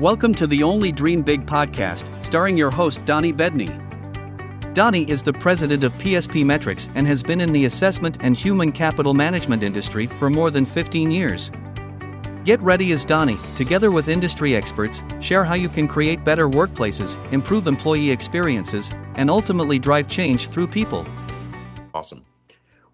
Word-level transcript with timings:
Welcome 0.00 0.32
to 0.36 0.46
the 0.46 0.62
Only 0.62 0.92
Dream 0.92 1.20
Big 1.20 1.44
podcast, 1.44 2.08
starring 2.24 2.56
your 2.56 2.70
host, 2.70 3.04
Donnie 3.04 3.34
Bedney. 3.34 3.68
Donnie 4.72 5.06
is 5.10 5.22
the 5.22 5.34
president 5.34 5.84
of 5.84 5.92
PSP 5.98 6.42
Metrics 6.42 6.88
and 6.94 7.06
has 7.06 7.22
been 7.22 7.38
in 7.38 7.52
the 7.52 7.66
assessment 7.66 8.16
and 8.22 8.34
human 8.34 8.72
capital 8.72 9.12
management 9.12 9.62
industry 9.62 10.06
for 10.06 10.30
more 10.30 10.50
than 10.50 10.64
15 10.64 11.10
years. 11.10 11.50
Get 12.46 12.62
ready 12.62 12.92
as 12.92 13.04
Donnie, 13.04 13.36
together 13.56 13.90
with 13.90 14.08
industry 14.08 14.56
experts, 14.56 15.02
share 15.20 15.44
how 15.44 15.52
you 15.52 15.68
can 15.68 15.86
create 15.86 16.24
better 16.24 16.48
workplaces, 16.48 17.18
improve 17.30 17.66
employee 17.66 18.10
experiences, 18.10 18.90
and 19.16 19.28
ultimately 19.28 19.78
drive 19.78 20.08
change 20.08 20.48
through 20.48 20.68
people. 20.68 21.06
Awesome. 21.92 22.24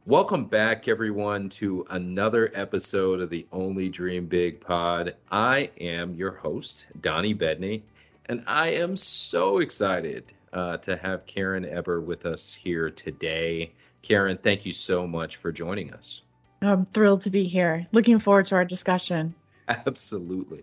Welcome 0.06 0.44
back, 0.44 0.86
everyone, 0.86 1.48
to 1.48 1.84
another 1.90 2.52
episode 2.54 3.20
of 3.20 3.28
the 3.28 3.44
Only 3.50 3.88
Dream 3.88 4.26
Big 4.26 4.60
Pod. 4.60 5.16
I 5.32 5.68
am 5.80 6.14
your 6.14 6.30
host, 6.30 6.86
Donnie 7.00 7.34
Bedney, 7.34 7.82
and 8.26 8.44
I 8.46 8.68
am 8.68 8.96
so 8.96 9.58
excited 9.58 10.32
uh, 10.52 10.76
to 10.76 10.96
have 10.96 11.26
Karen 11.26 11.64
Eber 11.64 12.00
with 12.00 12.24
us 12.24 12.54
here 12.54 12.88
today. 12.88 13.72
Karen, 14.02 14.38
thank 14.40 14.64
you 14.64 14.72
so 14.72 15.08
much 15.08 15.38
for 15.38 15.50
joining 15.50 15.92
us. 15.92 16.20
I'm 16.62 16.84
thrilled 16.84 17.22
to 17.22 17.30
be 17.30 17.42
here. 17.42 17.84
Looking 17.90 18.20
forward 18.20 18.46
to 18.46 18.54
our 18.54 18.64
discussion. 18.64 19.34
Absolutely. 19.68 20.62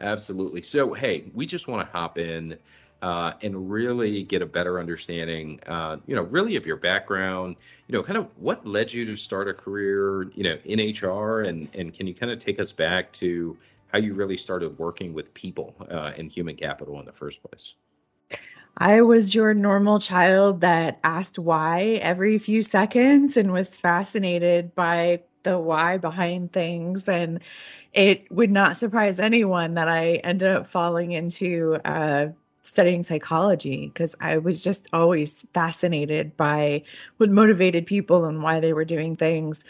Absolutely. 0.00 0.62
So, 0.62 0.92
hey, 0.92 1.30
we 1.34 1.46
just 1.46 1.68
want 1.68 1.86
to 1.86 1.96
hop 1.96 2.18
in 2.18 2.58
uh, 3.02 3.34
and 3.42 3.70
really 3.70 4.22
get 4.22 4.42
a 4.42 4.46
better 4.46 4.78
understanding, 4.78 5.60
uh, 5.66 5.96
you 6.06 6.14
know, 6.14 6.22
really 6.22 6.56
of 6.56 6.64
your 6.64 6.76
background, 6.76 7.56
you 7.88 7.92
know, 7.92 8.02
kind 8.02 8.16
of 8.16 8.28
what 8.36 8.64
led 8.66 8.92
you 8.92 9.04
to 9.04 9.16
start 9.16 9.48
a 9.48 9.54
career, 9.54 10.30
you 10.34 10.44
know, 10.44 10.56
in 10.64 10.80
HR, 10.80 11.40
and 11.42 11.68
and 11.74 11.92
can 11.92 12.06
you 12.06 12.14
kind 12.14 12.32
of 12.32 12.38
take 12.38 12.60
us 12.60 12.72
back 12.72 13.12
to 13.14 13.56
how 13.88 13.98
you 13.98 14.14
really 14.14 14.36
started 14.36 14.78
working 14.78 15.12
with 15.12 15.34
people 15.34 15.74
uh, 15.90 16.12
in 16.16 16.28
human 16.30 16.56
capital 16.56 16.98
in 17.00 17.04
the 17.04 17.12
first 17.12 17.42
place? 17.42 17.74
I 18.78 19.02
was 19.02 19.34
your 19.34 19.52
normal 19.52 20.00
child 20.00 20.60
that 20.62 20.98
asked 21.04 21.38
why 21.38 22.00
every 22.02 22.38
few 22.38 22.62
seconds 22.62 23.36
and 23.36 23.52
was 23.52 23.78
fascinated 23.78 24.74
by 24.74 25.20
the 25.42 25.58
why 25.58 25.98
behind 25.98 26.52
things 26.52 27.08
and 27.08 27.40
it 27.92 28.30
would 28.32 28.50
not 28.50 28.78
surprise 28.78 29.20
anyone 29.20 29.74
that 29.74 29.88
I 29.88 30.14
ended 30.24 30.48
up 30.48 30.68
falling 30.68 31.12
into 31.12 31.76
uh, 31.84 32.28
studying 32.62 33.02
psychology 33.02 33.88
because 33.88 34.14
I 34.20 34.38
was 34.38 34.62
just 34.62 34.88
always 34.92 35.44
fascinated 35.52 36.36
by 36.36 36.82
what 37.18 37.30
motivated 37.30 37.86
people 37.86 38.24
and 38.24 38.42
why 38.42 38.60
they 38.60 38.72
were 38.72 38.84
doing 38.84 39.16
things. 39.16 39.64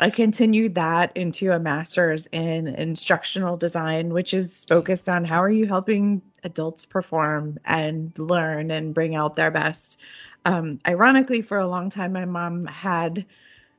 I 0.00 0.10
continued 0.10 0.74
that 0.74 1.16
into 1.16 1.52
a 1.52 1.60
master's 1.60 2.26
in 2.32 2.66
instructional 2.68 3.56
design, 3.56 4.12
which 4.12 4.34
is 4.34 4.64
focused 4.64 5.08
on 5.08 5.24
how 5.24 5.40
are 5.42 5.50
you 5.50 5.66
helping 5.66 6.20
adults 6.42 6.84
perform 6.84 7.58
and 7.64 8.16
learn 8.18 8.70
and 8.72 8.94
bring 8.94 9.14
out 9.14 9.36
their 9.36 9.50
best. 9.50 10.00
Um, 10.44 10.80
ironically, 10.88 11.40
for 11.40 11.58
a 11.58 11.68
long 11.68 11.88
time, 11.88 12.12
my 12.12 12.24
mom 12.24 12.66
had 12.66 13.24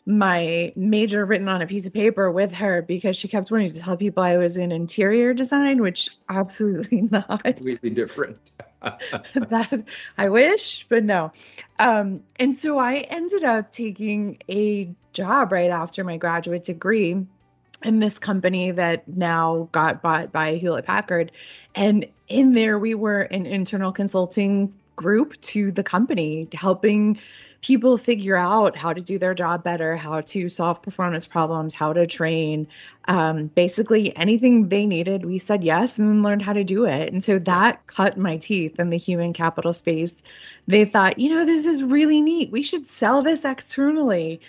my 0.06 0.74
major 0.76 1.26
written 1.26 1.48
on 1.48 1.62
a 1.62 1.68
piece 1.68 1.88
of 1.88 1.94
paper 1.94 2.30
with 2.30 2.54
her 2.54 2.82
because 2.82 3.16
she 3.16 3.28
kept 3.28 3.52
wanting 3.52 3.72
to 3.72 3.80
tell 3.80 3.96
people 3.96 4.22
I 4.22 4.38
was 4.38 4.58
in 4.58 4.72
interior 4.72 5.34
design, 5.34 5.82
which 5.82 6.10
absolutely 6.30 7.02
not. 7.12 7.44
Completely 7.44 7.90
different. 7.90 8.52
that 8.82 9.84
I 10.18 10.30
wish, 10.30 10.86
but 10.90 11.06
no. 11.06 11.32
Um, 11.80 12.22
and 12.38 12.56
so 12.56 12.80
I 12.80 12.98
ended 13.10 13.44
up 13.44 13.72
taking 13.72 14.40
a 14.50 14.94
job 15.14 15.54
right 15.54 15.70
after 15.70 16.04
my 16.04 16.18
graduate 16.18 16.66
degree 16.66 17.26
in 17.84 18.00
this 18.00 18.20
company 18.20 18.72
that 18.72 19.08
now 19.08 19.70
got 19.72 20.02
bought 20.02 20.32
by 20.32 20.56
Hewlett 20.56 20.86
Packard. 20.86 21.32
And 21.76 22.06
in 22.28 22.54
there, 22.54 22.78
we 22.78 22.94
were 22.94 23.22
an 23.22 23.46
internal 23.46 23.92
consulting 23.92 24.74
group 24.96 25.40
to 25.42 25.72
the 25.72 25.84
company, 25.84 26.48
helping 26.54 27.20
people 27.64 27.98
figure 27.98 28.36
out 28.36 28.76
how 28.76 28.92
to 28.92 29.00
do 29.00 29.18
their 29.18 29.34
job 29.34 29.64
better, 29.64 29.96
how 29.96 30.20
to 30.20 30.50
solve 30.50 30.82
performance 30.82 31.26
problems, 31.26 31.74
how 31.74 31.94
to 31.94 32.06
train. 32.06 32.68
Um, 33.08 33.48
basically, 33.48 34.16
anything 34.18 34.68
they 34.68 34.86
needed, 34.86 35.26
we 35.26 35.40
said 35.40 35.64
yes 35.64 35.98
and 35.98 36.10
then 36.10 36.24
learned 36.24 36.42
how 36.42 36.52
to 36.52 36.64
do 36.66 36.86
it. 36.86 37.12
And 37.12 37.24
so 37.24 37.40
that 37.40 37.88
cut 37.88 38.18
my 38.18 38.36
teeth 38.36 38.80
in 38.80 38.90
the 38.90 38.98
human 38.98 39.32
capital 39.32 39.72
space. 39.72 40.22
They 40.68 40.84
thought, 40.84 41.18
you 41.18 41.34
know, 41.34 41.46
this 41.46 41.66
is 41.66 41.84
really 41.84 42.22
neat. 42.22 42.52
We 42.52 42.64
should 42.64 42.86
sell 42.86 43.22
this 43.22 43.46
externally 43.46 44.42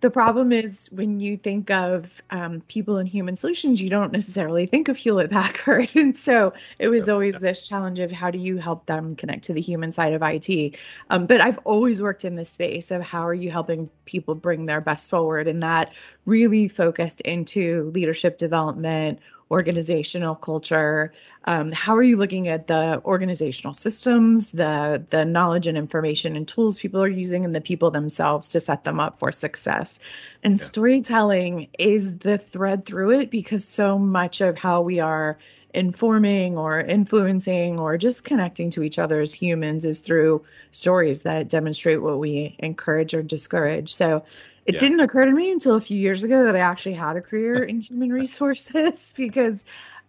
the 0.00 0.10
problem 0.10 0.52
is 0.52 0.88
when 0.92 1.20
you 1.20 1.36
think 1.38 1.70
of 1.70 2.20
um, 2.30 2.60
people 2.68 2.98
in 2.98 3.06
human 3.06 3.34
solutions, 3.34 3.80
you 3.80 3.88
don't 3.88 4.12
necessarily 4.12 4.66
think 4.66 4.88
of 4.88 4.96
Hewlett 4.96 5.30
Packard. 5.30 5.90
And 5.96 6.16
so 6.16 6.52
it 6.78 6.88
was 6.88 7.08
always 7.08 7.38
this 7.38 7.62
challenge 7.62 7.98
of 7.98 8.10
how 8.10 8.30
do 8.30 8.38
you 8.38 8.58
help 8.58 8.86
them 8.86 9.16
connect 9.16 9.44
to 9.44 9.54
the 9.54 9.60
human 9.60 9.92
side 9.92 10.12
of 10.12 10.22
IT. 10.22 10.76
Um, 11.10 11.26
but 11.26 11.40
I've 11.40 11.58
always 11.64 12.02
worked 12.02 12.24
in 12.24 12.36
this 12.36 12.50
space 12.50 12.90
of 12.90 13.02
how 13.02 13.26
are 13.26 13.34
you 13.34 13.50
helping 13.50 13.88
people 14.04 14.34
bring 14.34 14.66
their 14.66 14.80
best 14.80 15.08
forward. 15.08 15.48
And 15.48 15.60
that 15.60 15.92
really 16.26 16.68
focused 16.68 17.22
into 17.22 17.90
leadership 17.94 18.36
development, 18.36 19.18
organizational 19.50 20.34
culture. 20.34 21.12
Um, 21.44 21.70
how 21.70 21.94
are 21.96 22.02
you 22.02 22.16
looking 22.16 22.48
at 22.48 22.66
the 22.66 23.00
organizational 23.04 23.74
systems 23.74 24.52
the 24.52 25.04
the 25.10 25.24
knowledge 25.24 25.66
and 25.66 25.78
information 25.78 26.36
and 26.36 26.48
tools 26.48 26.78
people 26.78 27.00
are 27.00 27.08
using 27.08 27.44
and 27.44 27.54
the 27.54 27.60
people 27.60 27.90
themselves 27.90 28.48
to 28.48 28.60
set 28.60 28.84
them 28.84 28.98
up 28.98 29.18
for 29.18 29.30
success? 29.30 29.98
And 30.42 30.58
yeah. 30.58 30.64
storytelling 30.64 31.68
is 31.78 32.18
the 32.18 32.38
thread 32.38 32.84
through 32.84 33.12
it 33.12 33.30
because 33.30 33.64
so 33.64 33.98
much 33.98 34.40
of 34.40 34.58
how 34.58 34.80
we 34.80 34.98
are 34.98 35.38
informing 35.74 36.56
or 36.56 36.80
influencing 36.80 37.78
or 37.78 37.98
just 37.98 38.24
connecting 38.24 38.70
to 38.70 38.82
each 38.82 38.98
other 38.98 39.20
as 39.20 39.32
humans 39.34 39.84
is 39.84 39.98
through 39.98 40.42
stories 40.70 41.22
that 41.22 41.48
demonstrate 41.48 42.02
what 42.02 42.18
we 42.18 42.56
encourage 42.60 43.12
or 43.12 43.22
discourage. 43.22 43.94
So 43.94 44.24
it 44.66 44.74
yeah. 44.74 44.80
didn't 44.80 45.00
occur 45.00 45.24
to 45.24 45.30
me 45.30 45.52
until 45.52 45.76
a 45.76 45.80
few 45.80 45.98
years 45.98 46.24
ago 46.24 46.44
that 46.44 46.56
I 46.56 46.60
actually 46.60 46.94
had 46.94 47.16
a 47.16 47.20
career 47.20 47.62
in 47.70 47.80
human 47.80 48.12
resources 48.12 49.12
because 49.16 49.64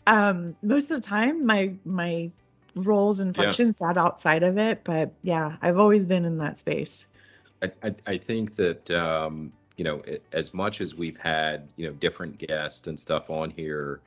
um, 0.07 0.56
most 0.63 0.91
of 0.91 1.01
the 1.01 1.07
time 1.07 1.45
my 1.45 1.73
my 1.85 2.31
roles 2.75 3.19
and 3.19 3.35
functions 3.35 3.79
yeah. 3.79 3.88
sat 3.88 3.97
outside 3.97 4.44
of 4.44 4.57
it. 4.57 4.84
But 4.84 5.12
yeah, 5.23 5.57
I've 5.62 5.79
always 5.79 6.06
been 6.06 6.25
in 6.25 6.38
that 6.40 6.59
space. 6.59 7.06
I, 7.62 7.72
I, 7.84 7.95
I 8.06 8.18
think 8.18 8.56
that 8.56 8.90
um, 8.91 9.51
you 9.78 9.84
know 9.84 10.01
as 10.31 10.53
much 10.53 10.81
as 10.81 10.95
we've 10.95 11.18
had 11.18 11.68
you 11.75 11.88
know 11.88 11.94
different 11.94 12.38
guests 12.38 12.88
and 12.88 13.00
stuff 13.00 13.29
on 13.29 13.51
here. 13.51 14.01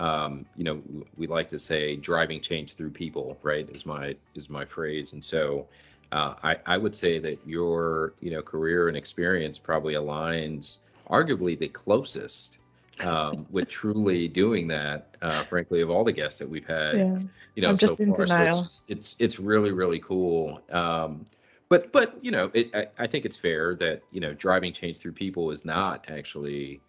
Um, 0.00 0.46
you 0.56 0.64
know, 0.64 0.82
we 1.16 1.28
like 1.28 1.48
to 1.50 1.60
say 1.60 1.94
driving 1.94 2.40
change 2.40 2.74
through 2.74 2.90
people, 2.90 3.38
right? 3.42 3.68
Is 3.70 3.86
my 3.86 4.16
is 4.34 4.50
my 4.50 4.64
phrase, 4.64 5.12
and 5.12 5.24
so 5.24 5.68
uh, 6.12 6.34
I, 6.42 6.56
I 6.66 6.78
would 6.78 6.94
say 6.94 7.18
that 7.18 7.38
your 7.46 8.12
you 8.20 8.30
know 8.30 8.42
career 8.42 8.88
and 8.88 8.96
experience 8.96 9.58
probably 9.58 9.94
aligns 9.94 10.78
arguably 11.10 11.58
the 11.58 11.68
closest 11.68 12.58
um, 13.00 13.46
with 13.50 13.68
truly 13.68 14.28
doing 14.28 14.68
that. 14.68 15.16
Uh, 15.22 15.42
frankly, 15.44 15.80
of 15.80 15.90
all 15.90 16.04
the 16.04 16.12
guests 16.12 16.38
that 16.38 16.48
we've 16.48 16.66
had, 16.66 16.96
yeah. 16.96 17.18
you 17.54 17.62
know, 17.62 17.70
I'm 17.70 17.76
so 17.76 17.96
far, 17.96 18.26
so 18.26 18.60
it's, 18.60 18.84
it's, 18.88 19.16
it's 19.18 19.38
really 19.38 19.72
really 19.72 19.98
cool. 19.98 20.60
Um, 20.70 21.24
but 21.70 21.90
but 21.92 22.22
you 22.22 22.30
know, 22.30 22.50
it, 22.52 22.70
I, 22.74 22.86
I, 22.98 23.06
think 23.06 23.24
it's 23.24 23.36
fair 23.36 23.74
that 23.76 24.02
you 24.10 24.20
know 24.20 24.34
driving 24.34 24.74
change 24.74 24.98
through 24.98 25.12
people 25.12 25.50
is 25.50 25.64
not 25.64 26.04
actually 26.08 26.82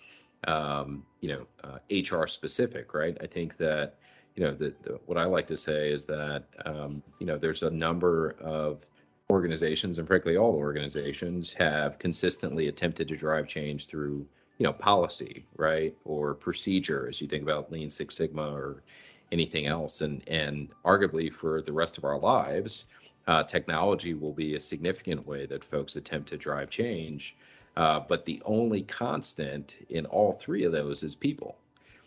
um, 0.46 1.06
you 1.22 1.30
know 1.30 1.48
uh, 1.64 1.78
HR 1.90 2.28
specific, 2.28 2.94
right? 2.94 3.18
I 3.22 3.28
think 3.28 3.56
that 3.58 3.96
you 4.36 4.44
know 4.44 4.54
the, 4.54 4.76
the, 4.84 5.00
what 5.06 5.18
I 5.18 5.24
like 5.24 5.48
to 5.48 5.56
say 5.56 5.90
is 5.94 6.04
that 6.08 6.44
um, 6.66 7.02
you 7.20 7.26
know 7.26 7.38
there's 7.38 7.64
a 7.64 7.70
number 7.70 8.36
of 8.42 8.86
organizations 9.30 10.00
and 10.00 10.08
frankly 10.08 10.38
all 10.38 10.54
organizations 10.54 11.54
have 11.54 11.98
consistently 12.00 12.68
attempted 12.68 13.08
to 13.08 13.16
drive 13.16 13.48
change 13.48 13.88
through 13.88 14.26
you 14.58 14.64
know 14.66 14.74
policy 14.74 15.46
right 15.58 15.96
or 16.06 16.34
procedure 16.34 17.08
as 17.08 17.20
you 17.22 17.28
think 17.28 17.44
about 17.44 17.72
lean 17.72 17.90
six 17.90 18.16
sigma 18.16 18.54
or 18.54 18.84
anything 19.32 19.66
else. 19.66 20.02
And 20.02 20.28
and 20.30 20.70
arguably 20.86 21.34
for 21.34 21.62
the 21.62 21.74
rest 21.74 21.98
of 21.98 22.06
our 22.06 22.20
lives 22.20 22.86
uh, 23.28 23.44
technology 23.44 24.14
will 24.14 24.34
be 24.34 24.56
a 24.56 24.60
significant 24.60 25.26
way 25.26 25.46
that 25.46 25.64
folks 25.64 25.96
attempt 25.96 26.30
to 26.30 26.38
drive 26.38 26.70
change. 26.70 27.36
Uh, 27.76 28.00
but 28.00 28.26
the 28.26 28.42
only 28.46 28.84
constant 28.84 29.78
in 29.90 30.06
all 30.06 30.34
three 30.34 30.64
of 30.64 30.72
those 30.72 31.02
is 31.02 31.16
people 31.16 31.58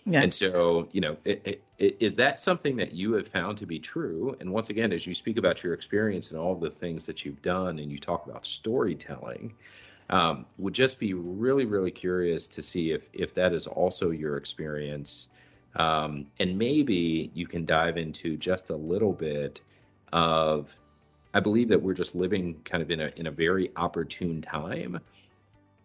yeah. 0.07 0.23
And 0.23 0.33
so, 0.33 0.89
you 0.93 1.01
know, 1.01 1.17
it, 1.25 1.63
it, 1.79 1.97
is 2.01 2.15
that 2.15 2.39
something 2.39 2.77
that 2.77 2.93
you 2.93 3.15
have 3.15 3.27
found 3.27 3.59
to 3.59 3.67
be 3.67 3.81
true? 3.81 4.37
And 4.41 4.53
once 4.53 4.71
again, 4.71 4.93
as 4.93 5.05
you 5.05 5.15
speak 5.15 5.37
about 5.37 5.65
your 5.65 5.75
experience 5.75 6.31
and 6.31 6.39
all 6.39 6.55
the 6.55 6.71
things 6.71 7.07
that 7.07 7.25
you've 7.25 7.43
done, 7.43 7.81
and 7.81 7.91
you 7.91 7.99
talk 7.99 8.25
about 8.27 8.47
storytelling, 8.47 9.53
um, 10.09 10.47
would 10.59 10.75
just 10.75 11.01
be 11.01 11.15
really, 11.15 11.65
really 11.65 11.91
curious 11.91 12.47
to 12.47 12.63
see 12.63 12.93
if 12.93 13.09
if 13.13 13.35
that 13.35 13.53
is 13.53 13.67
also 13.67 14.11
your 14.11 14.37
experience, 14.37 15.27
um, 15.75 16.27
and 16.39 16.57
maybe 16.57 17.33
you 17.35 17.49
can 17.49 17.65
dive 17.65 17.97
into 17.97 18.37
just 18.37 18.71
a 18.71 18.77
little 18.77 19.13
bit 19.13 19.61
of. 20.13 20.77
I 21.35 21.41
believe 21.41 21.69
that 21.69 21.83
we're 21.83 21.93
just 21.93 22.15
living 22.15 22.61
kind 22.65 22.83
of 22.83 22.91
in 22.93 23.01
a 23.01 23.11
in 23.17 23.27
a 23.27 23.33
very 23.33 23.73
opportune 23.77 24.41
time 24.41 25.01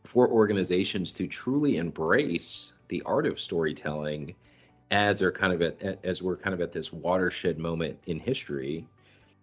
for 0.03 0.27
organizations 0.29 1.11
to 1.13 1.27
truly 1.27 1.77
embrace 1.77 2.73
the 2.87 3.01
art 3.05 3.25
of 3.25 3.39
storytelling 3.39 4.35
as 4.89 5.19
they're 5.19 5.31
kind 5.31 5.53
of 5.53 5.61
at, 5.61 6.03
as 6.03 6.21
we're 6.21 6.35
kind 6.35 6.53
of 6.53 6.61
at 6.61 6.71
this 6.71 6.91
watershed 6.91 7.57
moment 7.57 7.97
in 8.07 8.19
history 8.19 8.85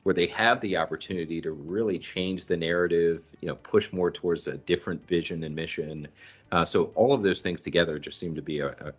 where 0.02 0.14
they 0.14 0.26
have 0.26 0.60
the 0.60 0.76
opportunity 0.76 1.40
to 1.40 1.52
really 1.52 1.98
change 1.98 2.46
the 2.46 2.56
narrative, 2.56 3.22
you 3.40 3.48
know, 3.48 3.56
push 3.56 3.92
more 3.92 4.10
towards 4.10 4.46
a 4.46 4.56
different 4.58 5.06
vision 5.06 5.44
and 5.44 5.54
mission. 5.54 6.08
Uh, 6.52 6.64
so 6.64 6.84
all 6.94 7.12
of 7.12 7.22
those 7.22 7.42
things 7.42 7.60
together 7.60 7.98
just 7.98 8.18
seem 8.18 8.34
to 8.34 8.42
be 8.42 8.60
a, 8.60 8.68
a 8.68 8.92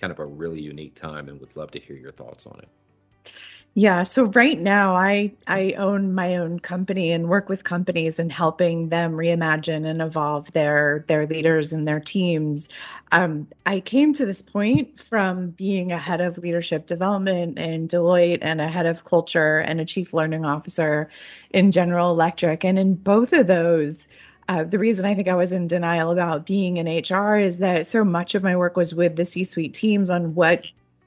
kind 0.00 0.10
of 0.10 0.18
a 0.18 0.24
really 0.24 0.62
unique 0.62 0.94
time, 0.94 1.28
and 1.28 1.40
would 1.40 1.54
love 1.56 1.70
to 1.70 1.80
hear 1.80 1.96
your 1.96 2.10
thoughts 2.10 2.46
on 2.46 2.58
it. 2.60 3.32
Yeah, 3.78 4.04
so 4.04 4.24
right 4.28 4.58
now 4.58 4.96
I 4.96 5.32
I 5.46 5.72
own 5.76 6.14
my 6.14 6.36
own 6.36 6.60
company 6.60 7.12
and 7.12 7.28
work 7.28 7.50
with 7.50 7.64
companies 7.64 8.18
and 8.18 8.32
helping 8.32 8.88
them 8.88 9.12
reimagine 9.12 9.84
and 9.86 10.00
evolve 10.00 10.50
their 10.52 11.04
their 11.08 11.26
leaders 11.26 11.74
and 11.74 11.86
their 11.86 12.00
teams. 12.00 12.70
Um, 13.12 13.46
I 13.66 13.80
came 13.80 14.14
to 14.14 14.24
this 14.24 14.40
point 14.40 14.98
from 14.98 15.50
being 15.50 15.92
a 15.92 15.98
head 15.98 16.22
of 16.22 16.38
leadership 16.38 16.86
development 16.86 17.58
in 17.58 17.86
Deloitte 17.86 18.38
and 18.40 18.62
a 18.62 18.68
head 18.68 18.86
of 18.86 19.04
culture 19.04 19.58
and 19.58 19.78
a 19.78 19.84
chief 19.84 20.14
learning 20.14 20.46
officer 20.46 21.10
in 21.50 21.70
General 21.70 22.10
Electric, 22.10 22.64
and 22.64 22.78
in 22.78 22.94
both 22.94 23.32
of 23.34 23.46
those. 23.46 24.08
Uh, 24.48 24.64
the 24.64 24.78
reason 24.78 25.04
I 25.04 25.14
think 25.14 25.28
I 25.28 25.34
was 25.34 25.52
in 25.52 25.66
denial 25.68 26.12
about 26.12 26.46
being 26.46 26.76
in 26.78 26.86
HR 26.86 27.36
is 27.36 27.58
that 27.58 27.86
so 27.86 28.04
much 28.04 28.34
of 28.34 28.42
my 28.42 28.56
work 28.56 28.76
was 28.76 28.94
with 28.94 29.16
the 29.16 29.24
C 29.26 29.44
suite 29.44 29.74
teams 29.74 30.08
on 30.08 30.34
what 30.34 30.64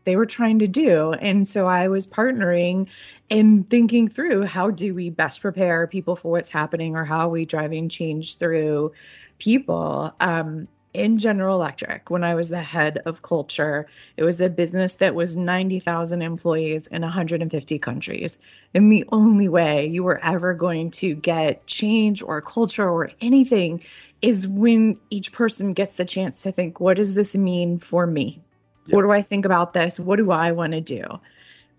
they 0.09 0.15
were 0.15 0.25
trying 0.25 0.57
to 0.57 0.67
do. 0.67 1.13
And 1.13 1.47
so 1.47 1.67
I 1.67 1.87
was 1.87 2.07
partnering 2.07 2.87
and 3.29 3.69
thinking 3.69 4.07
through 4.07 4.45
how 4.45 4.71
do 4.71 4.95
we 4.95 5.11
best 5.11 5.39
prepare 5.39 5.85
people 5.85 6.15
for 6.15 6.31
what's 6.31 6.49
happening 6.49 6.95
or 6.95 7.05
how 7.05 7.27
are 7.27 7.29
we 7.29 7.45
driving 7.45 7.89
change 7.89 8.39
through 8.39 8.91
people. 9.37 10.11
Um, 10.19 10.67
in 10.95 11.19
General 11.19 11.57
Electric, 11.57 12.09
when 12.09 12.23
I 12.23 12.33
was 12.33 12.49
the 12.49 12.63
head 12.63 13.03
of 13.05 13.21
culture, 13.21 13.85
it 14.17 14.23
was 14.23 14.41
a 14.41 14.49
business 14.49 14.95
that 14.95 15.13
was 15.13 15.37
90,000 15.37 16.23
employees 16.23 16.87
in 16.87 17.03
150 17.03 17.77
countries. 17.77 18.39
And 18.73 18.91
the 18.91 19.05
only 19.11 19.47
way 19.47 19.85
you 19.85 20.03
were 20.03 20.19
ever 20.23 20.55
going 20.55 20.89
to 20.91 21.13
get 21.13 21.67
change 21.67 22.23
or 22.23 22.41
culture 22.41 22.89
or 22.89 23.11
anything 23.21 23.83
is 24.23 24.47
when 24.47 24.97
each 25.11 25.31
person 25.31 25.73
gets 25.73 25.97
the 25.97 26.05
chance 26.05 26.41
to 26.41 26.51
think, 26.51 26.79
what 26.79 26.97
does 26.97 27.13
this 27.13 27.35
mean 27.35 27.77
for 27.77 28.07
me? 28.07 28.41
What 28.91 29.01
do 29.03 29.11
I 29.11 29.21
think 29.21 29.45
about 29.45 29.73
this? 29.73 29.99
What 29.99 30.17
do 30.17 30.31
I 30.31 30.51
want 30.51 30.73
to 30.73 30.81
do? 30.81 31.03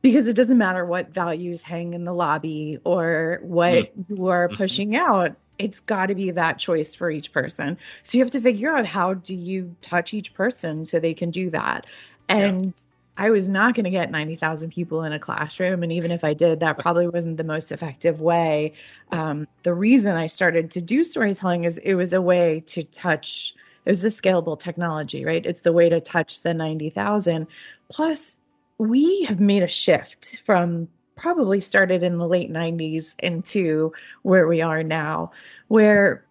Because 0.03 0.27
it 0.27 0.35
doesn't 0.35 0.59
matter 0.59 0.85
what 0.85 1.11
values 1.11 1.63
hang 1.63 1.93
in 1.93 2.05
the 2.05 2.15
lobby 2.15 2.79
or 2.85 3.41
what 3.43 3.73
mm. 3.73 4.05
you 4.09 4.29
are 4.29 4.49
mm-hmm. 4.49 4.57
pushing 4.57 4.97
out. 4.97 5.37
It's 5.59 5.81
got 5.81 6.07
to 6.07 6.15
be 6.15 6.31
that 6.31 6.59
choice 6.59 6.95
for 6.95 7.11
each 7.11 7.33
person. 7.33 7.77
So 8.03 8.17
you 8.17 8.25
have 8.25 8.31
to 8.31 8.41
figure 8.41 8.75
out 8.75 8.87
how 8.87 9.15
do 9.15 9.37
you 9.37 9.75
touch 9.83 10.15
each 10.15 10.33
person 10.33 10.87
so 10.87 10.99
they 10.99 11.13
can 11.13 11.31
do 11.31 11.51
that. 11.51 11.87
And 12.31 12.67
yeah. 12.67 12.73
I 13.21 13.29
was 13.29 13.51
not 13.51 13.75
going 13.75 13.85
to 13.85 13.91
get 13.91 14.11
90,000 14.11 14.71
people 14.71 15.03
in 15.03 15.13
a 15.13 15.19
classroom. 15.19 15.83
And 15.83 15.93
even 15.93 16.11
if 16.11 16.25
I 16.25 16.33
did, 16.33 16.61
that 16.61 16.79
probably 16.79 17.07
wasn't 17.07 17.37
the 17.37 17.45
most 17.45 17.71
effective 17.71 18.23
way. 18.23 18.73
Um, 19.13 19.47
the 19.63 19.75
reason 19.75 20.17
I 20.17 20.27
started 20.27 20.71
to 20.71 20.81
do 20.81 21.05
storytelling 21.05 21.65
is 21.65 21.77
it 21.79 21.95
was 21.95 22.15
a 22.15 22.23
way 22.23 22.61
to 22.69 22.83
touch 22.83 23.55
it 23.85 23.91
was 23.91 24.03
the 24.03 24.09
scalable 24.09 24.59
technology, 24.59 25.25
right? 25.25 25.45
It's 25.45 25.63
the 25.63 25.73
way 25.73 25.89
to 25.89 26.01
touch 26.01 26.43
the 26.43 26.55
90,000. 26.55 27.47
Plus, 27.91 28.37
we 28.79 29.23
have 29.25 29.41
made 29.41 29.63
a 29.63 29.69
shift 29.69 30.43
from 30.45 30.89
probably 31.17 31.61
started 31.61 32.03
in 32.03 32.19
the 32.19 32.27
late 32.27 32.51
90s 32.51 33.15
into 33.19 33.93
where 34.23 34.47
we 34.47 34.63
are 34.63 34.83
now, 34.83 35.31
where 35.69 36.25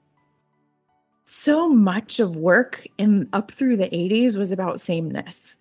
so 1.26 1.70
much 1.70 2.20
of 2.20 2.36
work 2.36 2.88
in 2.98 3.30
up 3.34 3.52
through 3.52 3.78
the 3.78 3.90
80s 3.90 4.36
was 4.36 4.52
about 4.52 4.82
sameness. 4.82 5.56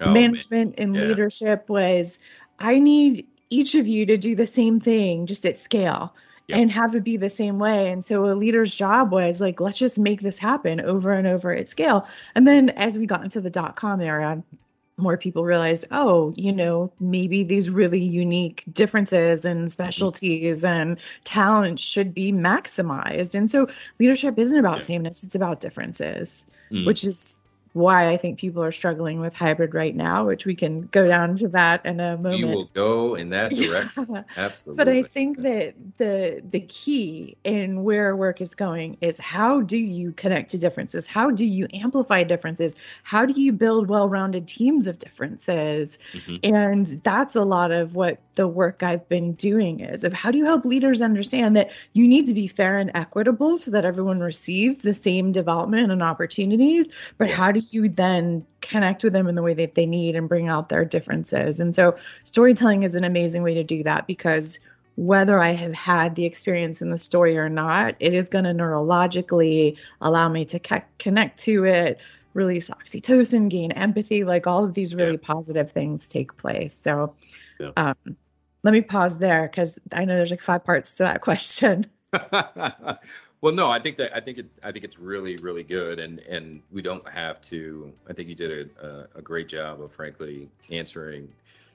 Oh, 0.00 0.12
Management 0.12 0.78
man. 0.78 0.88
and 0.88 0.96
yeah. 0.96 1.02
leadership 1.02 1.68
was 1.68 2.18
I 2.58 2.78
need 2.78 3.26
each 3.48 3.74
of 3.74 3.86
you 3.86 4.04
to 4.06 4.18
do 4.18 4.34
the 4.34 4.46
same 4.46 4.80
thing 4.80 5.26
just 5.26 5.46
at 5.46 5.56
scale 5.56 6.14
yep. 6.48 6.58
and 6.58 6.70
have 6.70 6.94
it 6.94 7.04
be 7.04 7.16
the 7.16 7.30
same 7.30 7.58
way. 7.58 7.90
And 7.90 8.04
so 8.04 8.26
a 8.26 8.34
leader's 8.34 8.74
job 8.74 9.12
was 9.12 9.40
like, 9.40 9.60
let's 9.60 9.78
just 9.78 9.98
make 9.98 10.20
this 10.22 10.38
happen 10.38 10.80
over 10.80 11.12
and 11.12 11.26
over 11.26 11.52
at 11.52 11.68
scale. 11.68 12.06
And 12.34 12.46
then 12.46 12.70
as 12.70 12.98
we 12.98 13.06
got 13.06 13.24
into 13.24 13.40
the 13.40 13.50
dot 13.50 13.76
com 13.76 14.00
era, 14.00 14.42
more 14.96 15.16
people 15.16 15.44
realized, 15.44 15.84
oh, 15.90 16.32
you 16.36 16.52
know, 16.52 16.92
maybe 17.00 17.42
these 17.42 17.68
really 17.68 17.98
unique 18.00 18.62
differences 18.72 19.44
and 19.44 19.72
specialties 19.72 20.58
mm-hmm. 20.58 20.66
and 20.66 21.00
talent 21.24 21.80
should 21.80 22.14
be 22.14 22.32
maximized. 22.32 23.34
And 23.34 23.50
so 23.50 23.66
leadership 23.98 24.38
isn't 24.38 24.56
about 24.56 24.78
yeah. 24.78 24.84
sameness, 24.84 25.24
it's 25.24 25.34
about 25.34 25.60
differences, 25.60 26.46
mm. 26.70 26.86
which 26.86 27.02
is 27.02 27.40
why 27.74 28.08
I 28.08 28.16
think 28.16 28.38
people 28.38 28.62
are 28.62 28.70
struggling 28.70 29.18
with 29.18 29.34
hybrid 29.34 29.74
right 29.74 29.94
now, 29.94 30.26
which 30.26 30.46
we 30.46 30.54
can 30.54 30.82
go 30.92 31.08
down 31.08 31.34
to 31.36 31.48
that 31.48 31.84
in 31.84 31.98
a 31.98 32.16
moment. 32.16 32.36
We 32.36 32.44
will 32.44 32.70
go 32.72 33.16
in 33.16 33.30
that 33.30 33.52
direction. 33.54 34.06
Yeah. 34.10 34.22
Absolutely. 34.36 34.84
But 34.84 34.92
I 34.92 35.02
think 35.02 35.38
that 35.38 35.74
the 35.98 36.40
the 36.50 36.60
key 36.60 37.36
in 37.42 37.82
where 37.82 38.14
work 38.14 38.40
is 38.40 38.54
going 38.54 38.96
is 39.00 39.18
how 39.18 39.60
do 39.60 39.76
you 39.76 40.12
connect 40.12 40.52
to 40.52 40.58
differences? 40.58 41.08
How 41.08 41.32
do 41.32 41.44
you 41.44 41.66
amplify 41.74 42.22
differences? 42.22 42.76
How 43.02 43.26
do 43.26 43.40
you 43.40 43.52
build 43.52 43.88
well-rounded 43.88 44.46
teams 44.46 44.86
of 44.86 45.00
differences? 45.00 45.98
Mm-hmm. 46.12 46.54
And 46.54 46.86
that's 47.02 47.34
a 47.34 47.42
lot 47.42 47.72
of 47.72 47.96
what 47.96 48.20
the 48.34 48.46
work 48.46 48.84
I've 48.84 49.08
been 49.08 49.32
doing 49.34 49.80
is 49.80 50.04
of 50.04 50.12
how 50.12 50.30
do 50.30 50.38
you 50.38 50.44
help 50.44 50.64
leaders 50.64 51.00
understand 51.00 51.56
that 51.56 51.72
you 51.92 52.06
need 52.06 52.26
to 52.26 52.34
be 52.34 52.46
fair 52.46 52.78
and 52.78 52.90
equitable 52.94 53.58
so 53.58 53.70
that 53.72 53.84
everyone 53.84 54.20
receives 54.20 54.82
the 54.82 54.94
same 54.94 55.32
development 55.32 55.90
and 55.90 56.02
opportunities, 56.02 56.86
but 57.18 57.30
how 57.30 57.50
do 57.50 57.63
you 57.72 57.88
then 57.88 58.44
connect 58.60 59.04
with 59.04 59.12
them 59.12 59.26
in 59.26 59.34
the 59.34 59.42
way 59.42 59.54
that 59.54 59.74
they 59.74 59.86
need 59.86 60.16
and 60.16 60.28
bring 60.28 60.48
out 60.48 60.68
their 60.68 60.84
differences? 60.84 61.60
And 61.60 61.74
so 61.74 61.96
storytelling 62.24 62.82
is 62.82 62.94
an 62.94 63.04
amazing 63.04 63.42
way 63.42 63.54
to 63.54 63.64
do 63.64 63.82
that 63.82 64.06
because 64.06 64.58
whether 64.96 65.40
I 65.40 65.50
have 65.50 65.74
had 65.74 66.14
the 66.14 66.24
experience 66.24 66.80
in 66.80 66.90
the 66.90 66.98
story 66.98 67.36
or 67.36 67.48
not, 67.48 67.96
it 67.98 68.14
is 68.14 68.28
going 68.28 68.44
to 68.44 68.52
neurologically 68.52 69.76
allow 70.00 70.28
me 70.28 70.44
to 70.46 70.60
connect 70.98 71.38
to 71.40 71.64
it, 71.64 71.98
release 72.34 72.68
oxytocin, 72.70 73.48
gain 73.48 73.72
empathy, 73.72 74.24
like 74.24 74.46
all 74.46 74.64
of 74.64 74.74
these 74.74 74.94
really 74.94 75.12
yeah. 75.12 75.18
positive 75.26 75.70
things 75.70 76.08
take 76.08 76.36
place. 76.36 76.76
So, 76.80 77.14
yeah. 77.58 77.70
um, 77.76 78.16
let 78.62 78.72
me 78.72 78.82
pause 78.82 79.18
there 79.18 79.48
because 79.48 79.78
I 79.92 80.04
know 80.04 80.16
there's 80.16 80.30
like 80.30 80.40
five 80.40 80.64
parts 80.64 80.92
to 80.92 81.02
that 81.04 81.20
question. 81.22 81.86
Well, 83.44 83.52
no, 83.52 83.68
I 83.68 83.78
think 83.78 83.98
that 83.98 84.16
I 84.16 84.20
think 84.20 84.38
it 84.38 84.46
I 84.62 84.72
think 84.72 84.86
it's 84.86 84.98
really 84.98 85.36
really 85.36 85.64
good, 85.64 85.98
and 85.98 86.20
and 86.20 86.62
we 86.72 86.80
don't 86.80 87.06
have 87.06 87.42
to. 87.42 87.92
I 88.08 88.14
think 88.14 88.30
you 88.30 88.34
did 88.34 88.70
a 88.80 89.06
a, 89.16 89.20
great 89.20 89.48
job 89.48 89.82
of 89.82 89.92
frankly 89.92 90.48
answering 90.70 91.30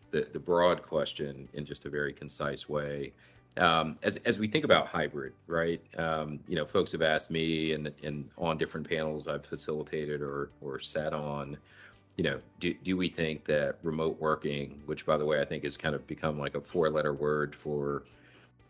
the 0.09 0.27
the 0.33 0.39
broad 0.39 0.81
question 0.81 1.47
in 1.53 1.67
just 1.67 1.85
a 1.85 1.89
very 1.91 2.11
concise 2.11 2.67
way. 2.67 3.13
Um, 3.57 3.99
as 4.01 4.17
as 4.25 4.39
we 4.39 4.47
think 4.47 4.65
about 4.65 4.87
hybrid, 4.87 5.33
right? 5.45 5.79
Um, 5.99 6.39
you 6.47 6.55
know, 6.55 6.65
folks 6.65 6.91
have 6.93 7.03
asked 7.03 7.29
me, 7.29 7.73
and 7.73 7.91
and 8.01 8.27
on 8.39 8.57
different 8.57 8.89
panels 8.89 9.27
I've 9.27 9.45
facilitated 9.45 10.23
or 10.23 10.49
or 10.61 10.79
sat 10.79 11.13
on. 11.13 11.55
You 12.17 12.23
know, 12.23 12.39
do 12.59 12.73
do 12.73 12.97
we 12.97 13.09
think 13.09 13.45
that 13.45 13.77
remote 13.83 14.19
working, 14.19 14.81
which 14.87 15.05
by 15.05 15.17
the 15.17 15.25
way 15.25 15.39
I 15.39 15.45
think 15.45 15.65
has 15.65 15.77
kind 15.77 15.93
of 15.93 16.07
become 16.07 16.39
like 16.39 16.55
a 16.55 16.61
four 16.61 16.89
letter 16.89 17.13
word 17.13 17.53
for 17.55 18.05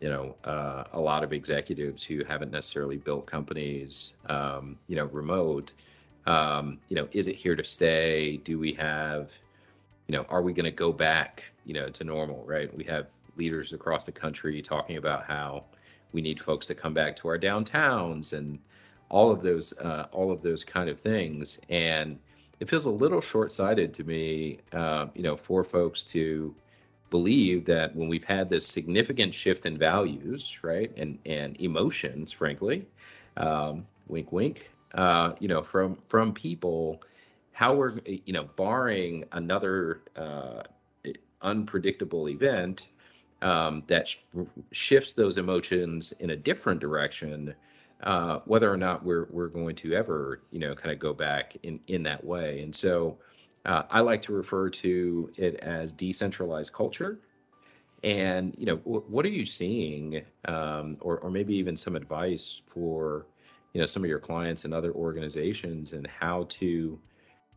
you 0.00 0.08
know, 0.08 0.34
uh, 0.44 0.84
a 0.92 1.00
lot 1.00 1.22
of 1.22 1.32
executives 1.32 2.02
who 2.02 2.24
haven't 2.24 2.50
necessarily 2.50 2.96
built 2.96 3.26
companies, 3.26 4.14
um, 4.26 4.78
you 4.88 4.96
know, 4.96 5.06
remote. 5.06 5.74
Um, 6.26 6.78
you 6.88 6.96
know, 6.96 7.08
is 7.12 7.28
it 7.28 7.36
here 7.36 7.56
to 7.56 7.64
stay? 7.64 8.38
Do 8.38 8.58
we 8.58 8.72
have, 8.74 9.30
you 10.06 10.16
know, 10.16 10.24
are 10.28 10.42
we 10.42 10.52
going 10.52 10.64
to 10.64 10.70
go 10.70 10.92
back, 10.92 11.44
you 11.64 11.74
know, 11.74 11.88
to 11.90 12.04
normal? 12.04 12.44
Right? 12.46 12.74
We 12.76 12.84
have 12.84 13.06
leaders 13.36 13.72
across 13.72 14.04
the 14.04 14.12
country 14.12 14.60
talking 14.62 14.96
about 14.96 15.24
how 15.24 15.64
we 16.12 16.20
need 16.20 16.40
folks 16.40 16.66
to 16.66 16.74
come 16.74 16.94
back 16.94 17.16
to 17.16 17.28
our 17.28 17.38
downtowns 17.38 18.32
and 18.32 18.58
all 19.08 19.30
of 19.30 19.42
those, 19.42 19.72
uh, 19.78 20.06
all 20.12 20.30
of 20.30 20.42
those 20.42 20.64
kind 20.64 20.88
of 20.88 20.98
things. 20.98 21.58
And 21.68 22.18
it 22.58 22.68
feels 22.68 22.84
a 22.84 22.90
little 22.90 23.20
short-sighted 23.20 23.94
to 23.94 24.04
me, 24.04 24.58
uh, 24.72 25.06
you 25.14 25.22
know, 25.22 25.36
for 25.36 25.64
folks 25.64 26.04
to 26.04 26.54
believe 27.10 27.64
that 27.66 27.94
when 27.94 28.08
we've 28.08 28.24
had 28.24 28.48
this 28.48 28.66
significant 28.66 29.34
shift 29.34 29.66
in 29.66 29.76
values, 29.78 30.58
right, 30.62 30.92
and 30.96 31.18
and 31.26 31.60
emotions, 31.60 32.32
frankly, 32.32 32.86
um, 33.36 33.84
wink, 34.08 34.32
wink, 34.32 34.70
uh, 34.94 35.32
you 35.40 35.48
know, 35.48 35.62
from 35.62 35.96
from 36.08 36.32
people, 36.32 37.02
how 37.52 37.74
we're, 37.74 37.94
you 38.06 38.32
know, 38.32 38.44
barring 38.56 39.24
another 39.32 40.02
uh, 40.16 40.62
unpredictable 41.42 42.28
event 42.28 42.88
um, 43.42 43.82
that 43.86 44.08
sh- 44.08 44.18
shifts 44.72 45.12
those 45.12 45.38
emotions 45.38 46.12
in 46.20 46.30
a 46.30 46.36
different 46.36 46.80
direction. 46.80 47.54
Uh, 48.02 48.40
whether 48.46 48.72
or 48.72 48.78
not 48.78 49.04
we're 49.04 49.26
we're 49.30 49.48
going 49.48 49.74
to 49.76 49.94
ever, 49.94 50.40
you 50.52 50.58
know, 50.58 50.74
kind 50.74 50.92
of 50.92 50.98
go 50.98 51.12
back 51.12 51.56
in 51.62 51.78
in 51.88 52.02
that 52.02 52.24
way, 52.24 52.60
and 52.62 52.74
so 52.74 53.18
uh, 53.66 53.82
I 53.90 54.00
like 54.00 54.22
to 54.22 54.32
refer 54.32 54.70
to 54.70 55.30
it 55.36 55.56
as 55.56 55.92
decentralized 55.92 56.72
culture. 56.72 57.18
And 58.02 58.54
you 58.58 58.64
know, 58.66 58.76
w- 58.76 59.04
what 59.08 59.26
are 59.26 59.30
you 59.30 59.44
seeing, 59.44 60.22
um, 60.46 60.96
or 61.00 61.18
or 61.18 61.30
maybe 61.30 61.54
even 61.54 61.76
some 61.76 61.96
advice 61.96 62.62
for 62.66 63.26
you 63.74 63.80
know 63.80 63.86
some 63.86 64.02
of 64.02 64.08
your 64.08 64.18
clients 64.18 64.64
and 64.64 64.72
other 64.72 64.92
organizations 64.92 65.92
and 65.92 66.06
how 66.06 66.46
to 66.48 66.98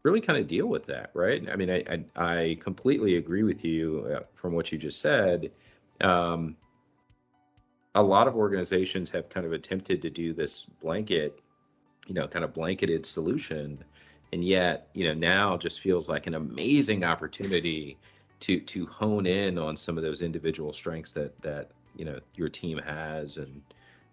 really 0.03 0.19
kind 0.19 0.37
of 0.37 0.47
deal 0.47 0.67
with 0.67 0.85
that, 0.87 1.11
right? 1.13 1.47
I 1.49 1.55
mean, 1.55 1.69
I 1.69 1.83
I, 2.17 2.39
I 2.39 2.57
completely 2.61 3.15
agree 3.15 3.43
with 3.43 3.63
you 3.63 4.05
uh, 4.17 4.23
from 4.35 4.53
what 4.53 4.71
you 4.71 4.77
just 4.77 4.99
said. 4.99 5.51
Um, 6.01 6.57
a 7.95 8.03
lot 8.03 8.27
of 8.27 8.35
organizations 8.35 9.11
have 9.11 9.29
kind 9.29 9.45
of 9.45 9.53
attempted 9.53 10.01
to 10.01 10.09
do 10.09 10.33
this 10.33 10.65
blanket, 10.81 11.39
you 12.07 12.13
know, 12.13 12.27
kind 12.27 12.43
of 12.43 12.53
blanketed 12.53 13.05
solution, 13.05 13.83
and 14.33 14.43
yet, 14.43 14.87
you 14.93 15.07
know, 15.07 15.13
now 15.13 15.57
just 15.57 15.79
feels 15.79 16.09
like 16.09 16.25
an 16.25 16.33
amazing 16.33 17.03
opportunity 17.03 17.99
to 18.39 18.59
to 18.61 18.87
hone 18.87 19.27
in 19.27 19.59
on 19.59 19.77
some 19.77 19.95
of 19.95 20.03
those 20.03 20.23
individual 20.23 20.73
strengths 20.73 21.11
that 21.11 21.39
that 21.43 21.69
you 21.95 22.03
know 22.03 22.19
your 22.33 22.49
team 22.49 22.79
has 22.79 23.37
and 23.37 23.61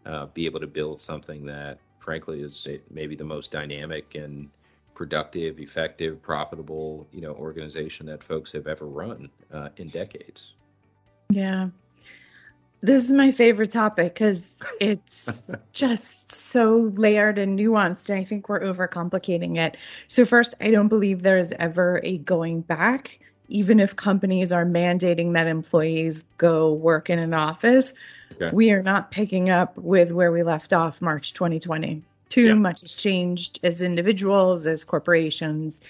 uh, 0.05 0.27
be 0.27 0.45
able 0.45 0.61
to 0.61 0.67
build 0.67 1.01
something 1.01 1.47
that 1.47 1.79
frankly 2.01 2.43
is 2.43 2.69
maybe 2.91 3.17
the 3.17 3.25
most 3.25 3.51
dynamic 3.51 4.15
and 4.15 4.51
productive 4.95 5.59
effective 5.59 6.21
profitable 6.21 7.09
you 7.13 7.23
know 7.23 7.33
organization 7.33 8.05
that 8.05 8.23
folks 8.23 8.53
have 8.53 8.67
ever 8.67 8.87
run 8.87 9.31
uh, 9.55 9.71
in 9.79 9.89
decades. 9.89 10.53
Yeah 11.31 11.71
this 12.83 13.05
is 13.05 13.11
my 13.11 13.31
favorite 13.31 13.73
topic 13.73 14.15
because 14.15 14.57
it's 14.81 15.29
just 15.73 16.33
so 16.33 16.93
layered 16.95 17.39
and 17.39 17.59
nuanced 17.59 18.09
and 18.09 18.19
i 18.19 18.25
think 18.25 18.49
we're 18.49 18.61
overcomplicating 18.61 19.59
it 19.59 19.77
so 20.09 20.25
first 20.25 20.55
i 20.61 20.71
don't 20.71 20.89
believe 20.89 21.23
there's 21.23 21.53
ever 21.53 22.01
a 22.05 22.19
going 22.19 22.61
back 22.63 23.19
even 23.51 23.81
if 23.81 23.97
companies 23.97 24.53
are 24.53 24.65
mandating 24.65 25.35
that 25.35 25.47
employees 25.47 26.25
go 26.39 26.73
work 26.73 27.11
in 27.11 27.19
an 27.19 27.35
office, 27.35 27.93
okay. 28.33 28.51
we 28.53 28.71
are 28.71 28.83
not 28.83 29.11
picking 29.11 29.51
up 29.51 29.77
with 29.77 30.13
where 30.13 30.33
we 30.33 30.43
left 30.43 30.73
off 30.73 31.03
March 31.03 31.35
2020. 31.35 32.03
Too 32.29 32.47
yeah. 32.47 32.55
much 32.55 32.81
has 32.83 32.95
changed 32.95 33.59
as 33.65 33.83
individuals, 33.83 34.67
as 34.67 34.85
corporations. 34.85 35.81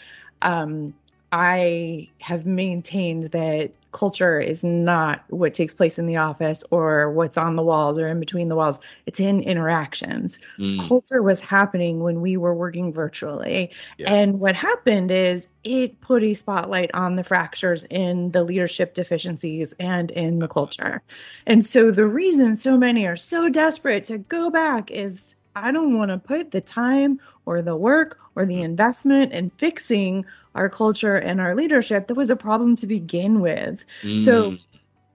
Um, 0.40 0.94
I 1.32 2.08
have 2.20 2.46
maintained 2.46 3.24
that 3.24 3.70
culture 3.92 4.40
is 4.40 4.62
not 4.62 5.24
what 5.28 5.54
takes 5.54 5.74
place 5.74 5.98
in 5.98 6.06
the 6.06 6.16
office 6.16 6.62
or 6.70 7.10
what's 7.10 7.36
on 7.36 7.56
the 7.56 7.62
walls 7.62 7.98
or 7.98 8.08
in 8.08 8.20
between 8.20 8.48
the 8.48 8.56
walls. 8.56 8.78
It's 9.06 9.20
in 9.20 9.40
interactions. 9.42 10.38
Mm. 10.58 10.86
Culture 10.86 11.22
was 11.22 11.40
happening 11.40 12.00
when 12.00 12.20
we 12.20 12.36
were 12.36 12.54
working 12.54 12.92
virtually. 12.92 13.70
Yeah. 13.98 14.12
And 14.12 14.40
what 14.40 14.54
happened 14.54 15.10
is 15.10 15.48
it 15.64 16.00
put 16.00 16.22
a 16.22 16.34
spotlight 16.34 16.90
on 16.94 17.16
the 17.16 17.24
fractures 17.24 17.84
in 17.90 18.30
the 18.30 18.44
leadership 18.44 18.94
deficiencies 18.94 19.74
and 19.80 20.10
in 20.12 20.38
the 20.38 20.48
culture. 20.48 21.02
And 21.46 21.66
so 21.66 21.90
the 21.90 22.06
reason 22.06 22.54
so 22.54 22.76
many 22.76 23.06
are 23.06 23.16
so 23.16 23.48
desperate 23.48 24.04
to 24.06 24.18
go 24.18 24.50
back 24.50 24.90
is 24.90 25.34
I 25.56 25.72
don't 25.72 25.98
want 25.98 26.10
to 26.10 26.18
put 26.18 26.52
the 26.52 26.60
time 26.60 27.20
or 27.44 27.60
the 27.60 27.76
work 27.76 28.18
or 28.36 28.46
the 28.46 28.62
investment 28.62 29.32
in 29.32 29.50
fixing 29.50 30.24
our 30.54 30.68
culture 30.68 31.16
and 31.16 31.40
our 31.40 31.54
leadership 31.54 32.06
that 32.08 32.14
was 32.14 32.30
a 32.30 32.36
problem 32.36 32.76
to 32.76 32.86
begin 32.86 33.40
with. 33.40 33.84
Mm. 34.02 34.18
So 34.18 34.56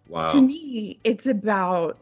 wow. 0.08 0.28
to 0.28 0.42
me, 0.42 1.00
it's 1.04 1.28
about 1.28 1.98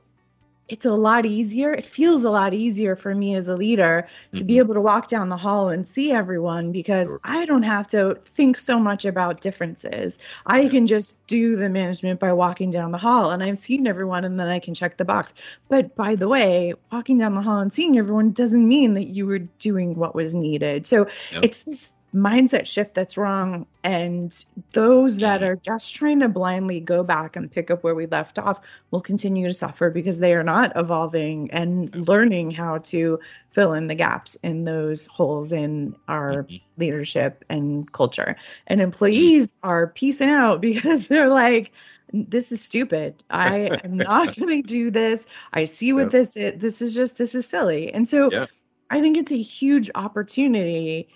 it's 0.69 0.85
a 0.85 0.91
lot 0.93 1.25
easier. 1.25 1.73
It 1.73 1.85
feels 1.85 2.23
a 2.23 2.29
lot 2.29 2.53
easier 2.53 2.95
for 2.95 3.13
me 3.13 3.35
as 3.35 3.47
a 3.49 3.55
leader 3.55 4.07
to 4.31 4.37
mm-hmm. 4.37 4.47
be 4.47 4.57
able 4.59 4.73
to 4.73 4.81
walk 4.81 5.09
down 5.09 5.27
the 5.27 5.37
hall 5.37 5.69
and 5.69 5.85
see 5.87 6.11
everyone 6.11 6.71
because 6.71 7.07
sure. 7.07 7.19
I 7.25 7.45
don't 7.45 7.63
have 7.63 7.87
to 7.89 8.17
think 8.25 8.57
so 8.57 8.79
much 8.79 9.03
about 9.03 9.41
differences. 9.41 10.17
I 10.45 10.61
yeah. 10.61 10.69
can 10.69 10.87
just 10.87 11.15
do 11.27 11.57
the 11.57 11.67
management 11.67 12.19
by 12.19 12.31
walking 12.31 12.71
down 12.71 12.91
the 12.91 12.97
hall 12.97 13.31
and 13.31 13.43
I've 13.43 13.59
seen 13.59 13.85
everyone 13.85 14.23
and 14.23 14.39
then 14.39 14.47
I 14.47 14.57
can 14.57 14.73
check 14.73 14.97
the 14.97 15.05
box. 15.05 15.33
But 15.67 15.95
by 15.95 16.15
the 16.15 16.29
way, 16.29 16.73
walking 16.91 17.17
down 17.17 17.35
the 17.35 17.41
hall 17.41 17.59
and 17.59 17.73
seeing 17.73 17.97
everyone 17.97 18.31
doesn't 18.31 18.67
mean 18.67 18.93
that 18.93 19.07
you 19.07 19.27
were 19.27 19.39
doing 19.39 19.95
what 19.95 20.15
was 20.15 20.33
needed. 20.33 20.87
So 20.87 21.07
yep. 21.31 21.43
it's 21.43 21.63
this 21.63 21.91
mindset 22.13 22.67
shift 22.67 22.93
that's 22.93 23.17
wrong. 23.17 23.65
And 23.83 24.45
those 24.71 25.17
that 25.17 25.41
mm. 25.41 25.47
are 25.47 25.55
just 25.55 25.93
trying 25.93 26.19
to 26.19 26.29
blindly 26.29 26.79
go 26.79 27.03
back 27.03 27.35
and 27.35 27.51
pick 27.51 27.71
up 27.71 27.83
where 27.83 27.95
we 27.95 28.05
left 28.05 28.37
off 28.37 28.61
will 28.91 29.01
continue 29.01 29.47
to 29.47 29.53
suffer 29.53 29.89
because 29.89 30.19
they 30.19 30.33
are 30.33 30.43
not 30.43 30.71
evolving 30.75 31.49
and 31.51 31.93
learning 32.07 32.51
how 32.51 32.77
to 32.79 33.19
fill 33.49 33.73
in 33.73 33.87
the 33.87 33.95
gaps 33.95 34.35
in 34.43 34.63
those 34.63 35.05
holes 35.07 35.51
in 35.51 35.95
our 36.07 36.43
mm-hmm. 36.43 36.55
leadership 36.77 37.43
and 37.49 37.91
culture. 37.91 38.35
And 38.67 38.79
employees 38.79 39.53
mm-hmm. 39.53 39.69
are 39.69 39.87
piecing 39.87 40.29
out 40.29 40.61
because 40.61 41.07
they're 41.07 41.29
like, 41.29 41.71
this 42.13 42.51
is 42.51 42.61
stupid. 42.61 43.23
I 43.31 43.79
am 43.83 43.97
not 43.97 44.35
going 44.35 44.61
to 44.61 44.67
do 44.67 44.91
this. 44.91 45.25
I 45.53 45.65
see 45.65 45.93
what 45.93 46.03
yep. 46.03 46.11
this 46.11 46.37
is. 46.37 46.61
This 46.61 46.81
is 46.81 46.93
just, 46.93 47.17
this 47.17 47.33
is 47.33 47.47
silly. 47.47 47.91
And 47.91 48.07
so 48.07 48.29
yep. 48.31 48.49
I 48.91 49.01
think 49.01 49.17
it's 49.17 49.31
a 49.31 49.41
huge 49.41 49.89
opportunity 49.95 51.07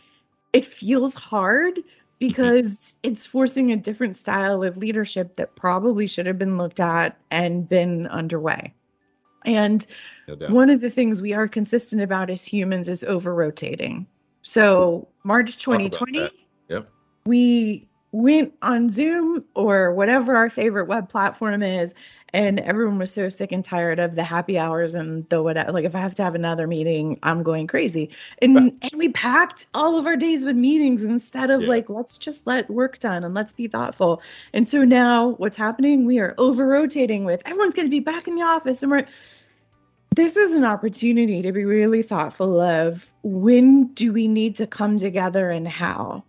it 0.54 0.66
feels 0.66 1.14
hard 1.14 1.76
mm-hmm. 1.76 1.84
because 2.20 2.96
it's 3.04 3.26
forcing 3.26 3.72
a 3.72 3.78
different 3.78 4.16
style 4.16 4.64
of 4.64 4.78
leadership 4.78 5.36
that 5.36 5.56
probably 5.56 6.08
should 6.08 6.26
have 6.26 6.38
been 6.38 6.58
looked 6.58 6.80
at 6.80 7.18
and 7.32 7.68
been 7.68 8.08
underway. 8.08 8.74
And 9.46 9.86
no 10.28 10.48
one 10.50 10.70
of 10.70 10.82
the 10.82 10.90
things 10.90 11.22
we 11.22 11.34
are 11.34 11.48
consistent 11.48 12.02
about 12.02 12.30
as 12.30 12.44
humans 12.44 12.90
is 12.90 13.04
over 13.04 13.34
rotating. 13.34 14.06
So, 14.42 15.08
March 15.24 15.58
2020, 15.58 16.30
yep. 16.70 16.90
we 17.26 17.88
went 18.12 18.54
on 18.62 18.90
Zoom 18.90 19.44
or 19.56 19.94
whatever 19.94 20.36
our 20.36 20.50
favorite 20.50 20.88
web 20.88 21.10
platform 21.10 21.62
is, 21.62 21.94
and 22.34 22.60
everyone 22.60 23.00
was 23.00 23.12
so 23.12 23.30
sick 23.30 23.52
and 23.52 23.64
tired 23.64 24.00
of 24.00 24.16
the 24.16 24.24
happy 24.24 24.58
hours 24.58 24.96
and 24.96 25.28
the 25.30 25.42
what 25.42 25.56
like 25.74 25.86
if 25.86 25.96
i 25.96 26.00
have 26.00 26.16
to 26.16 26.24
have 26.24 26.36
another 26.36 26.68
meeting 26.68 27.18
i'm 27.24 27.44
going 27.44 27.68
crazy 27.68 28.10
and 28.42 28.56
right. 28.56 28.74
and 28.82 28.92
we 28.96 29.10
packed 29.10 29.68
all 29.74 29.98
of 29.98 30.06
our 30.06 30.16
days 30.16 30.44
with 30.44 30.56
meetings 30.56 31.04
instead 31.04 31.50
of 31.50 31.62
yeah. 31.62 31.68
like 31.68 31.90
let's 31.90 32.18
just 32.18 32.46
let 32.46 32.70
work 32.70 33.00
done 33.00 33.24
and 33.24 33.34
let's 33.34 33.54
be 33.54 33.68
thoughtful 33.68 34.22
and 34.54 34.68
so 34.68 34.84
now 34.84 35.30
what's 35.38 35.58
happening 35.58 36.06
we 36.06 36.20
are 36.20 36.36
over 36.38 36.68
rotating 36.68 37.24
with 37.24 37.42
everyone's 37.46 37.74
going 37.74 37.88
to 37.88 37.92
be 37.92 38.00
back 38.00 38.28
in 38.28 38.36
the 38.36 38.44
office 38.44 38.82
and 38.84 38.92
we're 38.92 39.06
this 40.16 40.36
is 40.36 40.56
an 40.56 40.64
opportunity 40.64 41.44
to 41.44 41.52
be 41.52 41.64
really 41.64 42.02
thoughtful 42.02 42.60
of 42.60 43.06
when 43.22 43.86
do 43.94 44.12
we 44.12 44.28
need 44.28 44.56
to 44.56 44.66
come 44.66 44.98
together 44.98 45.52
and 45.52 45.68
how 45.68 46.24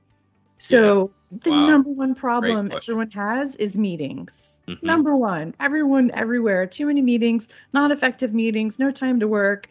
so. 0.59 1.13
The 1.31 1.51
wow. 1.51 1.67
number 1.67 1.91
one 1.91 2.15
problem 2.15 2.73
everyone 2.73 3.11
has 3.11 3.55
is 3.57 3.77
meetings 3.77 4.59
Mm-hmm. 4.69 4.87
Number 4.87 5.17
one, 5.17 5.55
everyone 5.61 6.11
everywhere, 6.13 6.67
too 6.67 6.87
many 6.87 7.01
meetings, 7.01 7.49
not 7.73 7.91
effective 7.91 8.35
meetings, 8.35 8.79
no 8.79 8.91
time 8.91 9.19
to 9.21 9.27
work. 9.27 9.69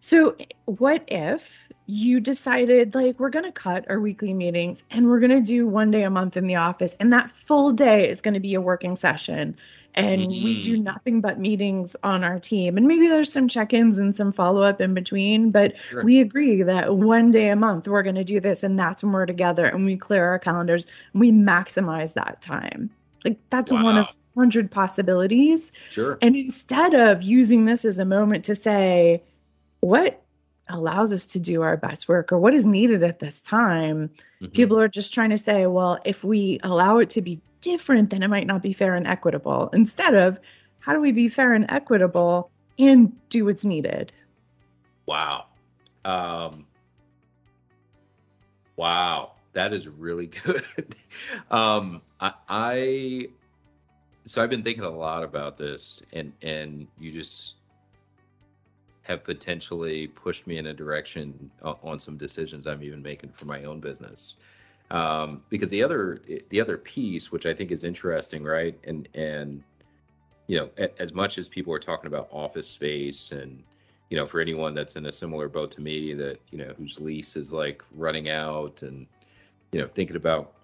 So, 0.00 0.36
what 0.66 1.02
if 1.08 1.68
you 1.86 2.20
decided, 2.20 2.94
like, 2.94 3.18
we're 3.18 3.30
going 3.30 3.46
to 3.46 3.52
cut 3.52 3.84
our 3.88 3.98
weekly 3.98 4.32
meetings 4.32 4.84
and 4.92 5.08
we're 5.08 5.18
going 5.18 5.32
to 5.32 5.42
do 5.42 5.66
one 5.66 5.90
day 5.90 6.04
a 6.04 6.10
month 6.10 6.36
in 6.36 6.46
the 6.46 6.54
office, 6.54 6.94
and 7.00 7.12
that 7.12 7.30
full 7.30 7.72
day 7.72 8.08
is 8.08 8.20
going 8.20 8.34
to 8.34 8.40
be 8.40 8.54
a 8.54 8.60
working 8.60 8.94
session, 8.94 9.56
and 9.98 10.22
mm-hmm. 10.22 10.44
we 10.44 10.62
do 10.62 10.74
mm-hmm. 10.74 10.84
nothing 10.84 11.20
but 11.20 11.38
meetings 11.38 11.96
on 12.02 12.24
our 12.24 12.38
team? 12.38 12.76
And 12.76 12.86
maybe 12.86 13.08
there's 13.08 13.32
some 13.32 13.48
check 13.48 13.72
ins 13.72 13.98
and 13.98 14.14
some 14.16 14.32
follow 14.32 14.62
up 14.62 14.80
in 14.80 14.94
between, 14.94 15.50
but 15.50 15.74
sure. 15.88 16.04
we 16.04 16.20
agree 16.20 16.62
that 16.62 16.96
one 16.96 17.30
day 17.30 17.48
a 17.48 17.56
month 17.56 17.88
we're 17.88 18.02
going 18.02 18.14
to 18.14 18.24
do 18.24 18.40
this, 18.40 18.62
and 18.62 18.78
that's 18.78 19.02
when 19.02 19.12
we're 19.12 19.26
together 19.26 19.66
and 19.66 19.84
we 19.84 19.96
clear 19.96 20.26
our 20.26 20.38
calendars 20.38 20.86
and 21.12 21.20
we 21.20 21.32
maximize 21.32 22.14
that 22.14 22.40
time. 22.40 22.88
Like, 23.24 23.38
that's 23.50 23.72
wow. 23.72 23.82
one 23.82 23.98
of 23.98 24.06
hundred 24.36 24.70
possibilities. 24.70 25.72
Sure. 25.90 26.16
And 26.22 26.36
instead 26.36 26.94
of 26.94 27.22
using 27.22 27.64
this 27.64 27.84
as 27.84 27.98
a 27.98 28.04
moment 28.04 28.44
to 28.44 28.54
say, 28.54 29.20
what 29.80 30.22
allows 30.68 31.12
us 31.12 31.26
to 31.26 31.40
do 31.40 31.62
our 31.62 31.76
best 31.76 32.08
work 32.08 32.30
or 32.30 32.38
what 32.38 32.54
is 32.54 32.64
needed 32.64 33.02
at 33.02 33.18
this 33.18 33.42
time, 33.42 34.08
mm-hmm. 34.40 34.52
people 34.52 34.78
are 34.78 34.88
just 34.88 35.12
trying 35.12 35.30
to 35.30 35.38
say, 35.38 35.66
well, 35.66 35.98
if 36.04 36.22
we 36.22 36.60
allow 36.62 36.98
it 36.98 37.10
to 37.10 37.22
be 37.22 37.40
different, 37.60 38.10
then 38.10 38.22
it 38.22 38.28
might 38.28 38.46
not 38.46 38.62
be 38.62 38.72
fair 38.72 38.94
and 38.94 39.06
equitable. 39.06 39.70
Instead 39.72 40.14
of, 40.14 40.38
how 40.80 40.92
do 40.92 41.00
we 41.00 41.12
be 41.12 41.28
fair 41.28 41.54
and 41.54 41.66
equitable 41.68 42.50
and 42.78 43.12
do 43.28 43.44
what's 43.44 43.64
needed? 43.64 44.12
Wow. 45.06 45.46
Um, 46.04 46.66
wow. 48.76 49.32
That 49.54 49.72
is 49.72 49.88
really 49.88 50.26
good. 50.44 50.94
um, 51.50 52.02
I, 52.20 52.32
I 52.48 53.28
so 54.28 54.42
I've 54.42 54.50
been 54.50 54.62
thinking 54.62 54.84
a 54.84 54.90
lot 54.90 55.24
about 55.24 55.56
this, 55.56 56.02
and 56.12 56.32
and 56.42 56.86
you 56.98 57.12
just 57.12 57.54
have 59.02 59.24
potentially 59.24 60.06
pushed 60.06 60.46
me 60.46 60.58
in 60.58 60.66
a 60.66 60.74
direction 60.74 61.50
on 61.62 61.98
some 61.98 62.18
decisions 62.18 62.66
I'm 62.66 62.82
even 62.82 63.02
making 63.02 63.30
for 63.30 63.46
my 63.46 63.64
own 63.64 63.80
business. 63.80 64.34
Um, 64.90 65.42
because 65.50 65.68
the 65.68 65.82
other 65.82 66.22
the 66.48 66.60
other 66.60 66.78
piece, 66.78 67.30
which 67.30 67.46
I 67.46 67.52
think 67.52 67.70
is 67.70 67.84
interesting, 67.84 68.42
right, 68.42 68.78
and 68.84 69.08
and 69.14 69.62
you 70.46 70.56
know, 70.58 70.70
as 70.98 71.12
much 71.12 71.36
as 71.36 71.46
people 71.46 71.74
are 71.74 71.78
talking 71.78 72.06
about 72.06 72.28
office 72.32 72.66
space 72.66 73.32
and 73.32 73.62
you 74.08 74.16
know, 74.16 74.26
for 74.26 74.40
anyone 74.40 74.74
that's 74.74 74.96
in 74.96 75.06
a 75.06 75.12
similar 75.12 75.48
boat 75.48 75.70
to 75.72 75.82
me 75.82 76.14
that, 76.14 76.40
you 76.50 76.56
know, 76.56 76.72
whose 76.78 76.98
lease 76.98 77.36
is 77.36 77.52
like 77.52 77.82
running 77.94 78.30
out 78.30 78.80
and, 78.80 79.06
you 79.72 79.80
know, 79.80 79.86
thinking 79.86 80.16
about 80.16 80.54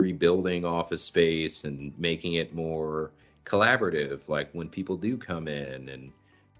rebuilding 0.00 0.64
office 0.64 1.02
space 1.02 1.64
and 1.64 1.92
making 1.98 2.34
it 2.34 2.54
more 2.54 3.10
collaborative 3.44 4.20
like 4.28 4.48
when 4.52 4.68
people 4.68 4.96
do 4.96 5.16
come 5.16 5.46
in 5.46 5.88
and 5.88 6.12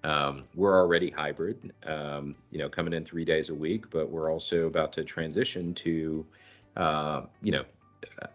um, 0.02 0.44
we're 0.54 0.78
already 0.78 1.10
hybrid 1.10 1.72
um, 1.86 2.34
you 2.50 2.58
know 2.58 2.68
coming 2.68 2.92
in 2.92 3.04
three 3.04 3.24
days 3.24 3.48
a 3.48 3.54
week 3.54 3.88
but 3.90 4.10
we're 4.10 4.30
also 4.30 4.66
about 4.66 4.92
to 4.92 5.04
transition 5.04 5.72
to 5.72 6.24
uh, 6.76 7.22
you 7.42 7.52
know, 7.52 7.64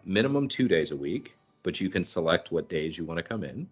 minimum 0.04 0.48
two 0.48 0.68
days 0.68 0.90
a 0.90 0.96
week, 0.96 1.34
but 1.62 1.80
you 1.80 1.88
can 1.88 2.04
select 2.04 2.52
what 2.52 2.68
days 2.68 2.96
you 2.96 3.04
want 3.04 3.18
to 3.18 3.22
come 3.22 3.44
in. 3.44 3.68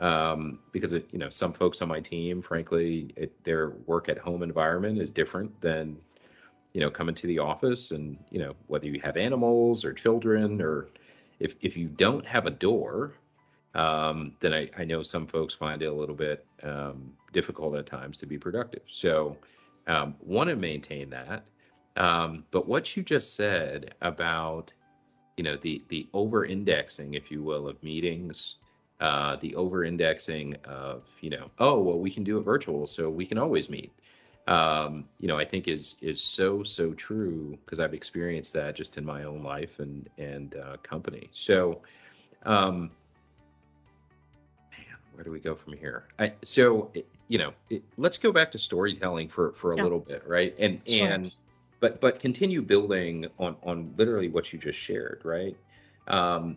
Um, 0.00 0.58
because 0.72 0.92
it, 0.92 1.08
you 1.12 1.18
know, 1.18 1.30
some 1.30 1.52
folks 1.52 1.80
on 1.80 1.88
my 1.88 2.00
team, 2.00 2.42
frankly, 2.42 3.10
it, 3.16 3.32
their 3.44 3.70
work 3.86 4.08
at 4.08 4.18
home 4.18 4.42
environment 4.42 4.98
is 5.00 5.12
different 5.12 5.58
than, 5.60 5.96
you 6.72 6.80
know, 6.80 6.90
coming 6.90 7.14
to 7.14 7.28
the 7.28 7.38
office. 7.38 7.92
And 7.92 8.18
you 8.30 8.40
know, 8.40 8.54
whether 8.66 8.88
you 8.88 9.00
have 9.00 9.16
animals 9.16 9.84
or 9.84 9.92
children, 9.92 10.60
or 10.60 10.88
if 11.38 11.54
if 11.60 11.76
you 11.76 11.86
don't 11.86 12.26
have 12.26 12.46
a 12.46 12.50
door, 12.50 13.12
um, 13.74 14.34
then 14.40 14.52
I, 14.52 14.68
I 14.76 14.84
know 14.84 15.04
some 15.04 15.28
folks 15.28 15.54
find 15.54 15.80
it 15.80 15.86
a 15.86 15.92
little 15.92 16.16
bit 16.16 16.44
um, 16.64 17.12
difficult 17.32 17.76
at 17.76 17.86
times 17.86 18.16
to 18.18 18.26
be 18.26 18.36
productive. 18.36 18.82
So, 18.86 19.36
um, 19.86 20.16
want 20.20 20.50
to 20.50 20.56
maintain 20.56 21.08
that. 21.10 21.44
Um, 21.96 22.44
but 22.50 22.66
what 22.66 22.96
you 22.96 23.02
just 23.02 23.36
said 23.36 23.94
about 24.02 24.72
you 25.36 25.44
know 25.44 25.56
the 25.56 25.82
the 25.88 26.06
over 26.12 26.44
indexing 26.44 27.14
if 27.14 27.30
you 27.30 27.42
will 27.42 27.68
of 27.68 27.82
meetings 27.82 28.56
uh, 29.00 29.36
the 29.36 29.54
over 29.56 29.84
indexing 29.84 30.56
of 30.64 31.02
you 31.20 31.30
know 31.30 31.50
oh 31.58 31.80
well 31.80 31.98
we 31.98 32.10
can 32.10 32.24
do 32.24 32.38
it 32.38 32.42
virtual 32.42 32.86
so 32.86 33.10
we 33.10 33.26
can 33.26 33.38
always 33.38 33.68
meet 33.68 33.92
um, 34.46 35.04
you 35.18 35.28
know 35.28 35.36
i 35.36 35.44
think 35.44 35.68
is 35.68 35.96
is 36.00 36.20
so 36.20 36.62
so 36.62 36.92
true 36.92 37.58
because 37.64 37.80
i've 37.80 37.94
experienced 37.94 38.52
that 38.52 38.76
just 38.76 38.96
in 38.96 39.04
my 39.04 39.24
own 39.24 39.42
life 39.42 39.78
and 39.78 40.08
and 40.18 40.56
uh, 40.56 40.76
company 40.82 41.28
so 41.32 41.80
um, 42.44 42.90
man 44.70 44.96
where 45.14 45.24
do 45.24 45.30
we 45.30 45.40
go 45.40 45.54
from 45.54 45.72
here 45.72 46.04
I, 46.18 46.32
so 46.42 46.92
you 47.28 47.38
know 47.38 47.52
it, 47.70 47.82
let's 47.96 48.18
go 48.18 48.30
back 48.30 48.50
to 48.52 48.58
storytelling 48.58 49.28
for 49.28 49.52
for 49.52 49.72
a 49.72 49.76
yeah. 49.76 49.82
little 49.82 50.00
bit 50.00 50.22
right 50.26 50.54
and 50.58 50.80
sure. 50.86 51.08
and 51.08 51.32
but 51.84 52.00
but 52.00 52.18
continue 52.18 52.62
building 52.62 53.26
on 53.38 53.56
on 53.62 53.92
literally 53.98 54.28
what 54.28 54.54
you 54.54 54.58
just 54.58 54.78
shared, 54.78 55.20
right? 55.22 55.54
Um, 56.08 56.56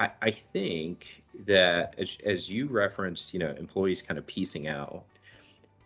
I, 0.00 0.10
I 0.20 0.30
think 0.32 1.22
that 1.46 1.94
as 1.96 2.16
as 2.26 2.50
you 2.50 2.66
referenced, 2.66 3.32
you 3.32 3.38
know, 3.38 3.54
employees 3.56 4.02
kind 4.02 4.18
of 4.18 4.26
piecing 4.26 4.66
out, 4.66 5.04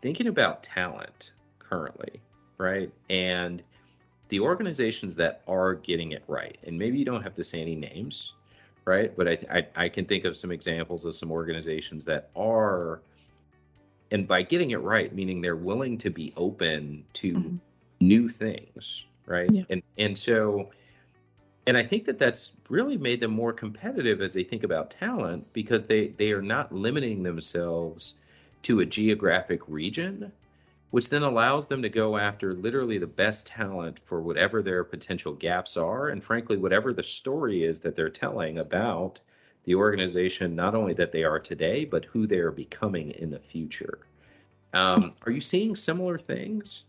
thinking 0.01 0.29
about 0.29 0.63
talent 0.63 1.33
currently, 1.59 2.23
right? 2.57 2.91
And 3.11 3.63
the 4.31 4.41
organizations 4.41 5.15
that 5.17 5.43
are 5.47 5.75
getting 5.75 6.13
it 6.13 6.25
right, 6.27 6.57
and 6.67 6.79
maybe 6.79 6.99
you 6.99 7.05
don't 7.05 7.23
have 7.23 7.35
to 7.35 7.45
say 7.45 7.61
any 7.61 7.77
names, 7.77 8.33
right? 8.87 9.15
But 9.15 9.29
I, 9.29 9.39
I, 9.53 9.67
I, 9.85 9.89
can 9.91 10.07
think 10.07 10.25
of 10.25 10.35
some 10.35 10.51
examples 10.51 11.05
of 11.05 11.15
some 11.15 11.31
organizations 11.31 12.07
that 12.07 12.31
are, 12.35 13.01
and 14.11 14.27
by 14.27 14.41
getting 14.41 14.71
it 14.71 14.81
right, 14.81 15.15
meaning 15.15 15.43
they're 15.43 15.57
willing 15.57 15.99
to 15.99 16.09
be 16.09 16.33
open 16.39 17.05
to 17.15 17.33
mm-hmm 17.35 17.57
new 18.01 18.29
things, 18.29 19.05
right? 19.27 19.51
Yeah. 19.51 19.65
And 19.71 19.83
and 19.97 20.17
so 20.17 20.71
and 21.69 21.77
I 21.77 21.85
think 21.85 22.07
that 22.07 22.19
that's 22.19 22.53
really 22.71 22.97
made 22.97 23.21
them 23.21 23.33
more 23.33 23.53
competitive 23.53 24.23
as 24.23 24.33
they 24.33 24.43
think 24.43 24.65
about 24.65 24.91
talent 24.91 25.47
because 25.53 25.83
they 25.83 26.09
they 26.09 26.33
are 26.33 26.43
not 26.43 26.73
limiting 26.73 27.23
themselves 27.23 28.15
to 28.63 28.81
a 28.81 28.87
geographic 28.87 29.61
region, 29.69 30.33
which 30.91 31.11
then 31.11 31.23
allows 31.23 31.67
them 31.67 31.83
to 31.83 31.91
go 31.91 32.17
after 32.17 32.55
literally 32.55 32.97
the 32.97 33.07
best 33.07 33.47
talent 33.47 34.01
for 34.07 34.23
whatever 34.23 34.63
their 34.63 34.83
potential 34.83 35.35
gaps 35.35 35.77
are 35.77 36.09
and 36.09 36.25
frankly 36.25 36.57
whatever 36.57 36.95
the 36.95 37.03
story 37.03 37.65
is 37.65 37.81
that 37.81 37.95
they're 37.95 38.09
telling 38.09 38.59
about 38.59 39.21
the 39.65 39.75
organization 39.75 40.57
not 40.57 40.75
only 40.75 40.95
that 40.95 41.13
they 41.13 41.25
are 41.25 41.39
today 41.39 41.85
but 41.85 42.07
who 42.07 42.27
they 42.27 42.39
are 42.39 42.51
becoming 42.51 43.11
in 43.11 43.29
the 43.29 43.39
future. 43.39 43.99
Um, 44.73 45.13
are 45.27 45.33
you 45.33 45.43
seeing 45.43 45.77
similar 45.77 46.19
things? 46.19 46.85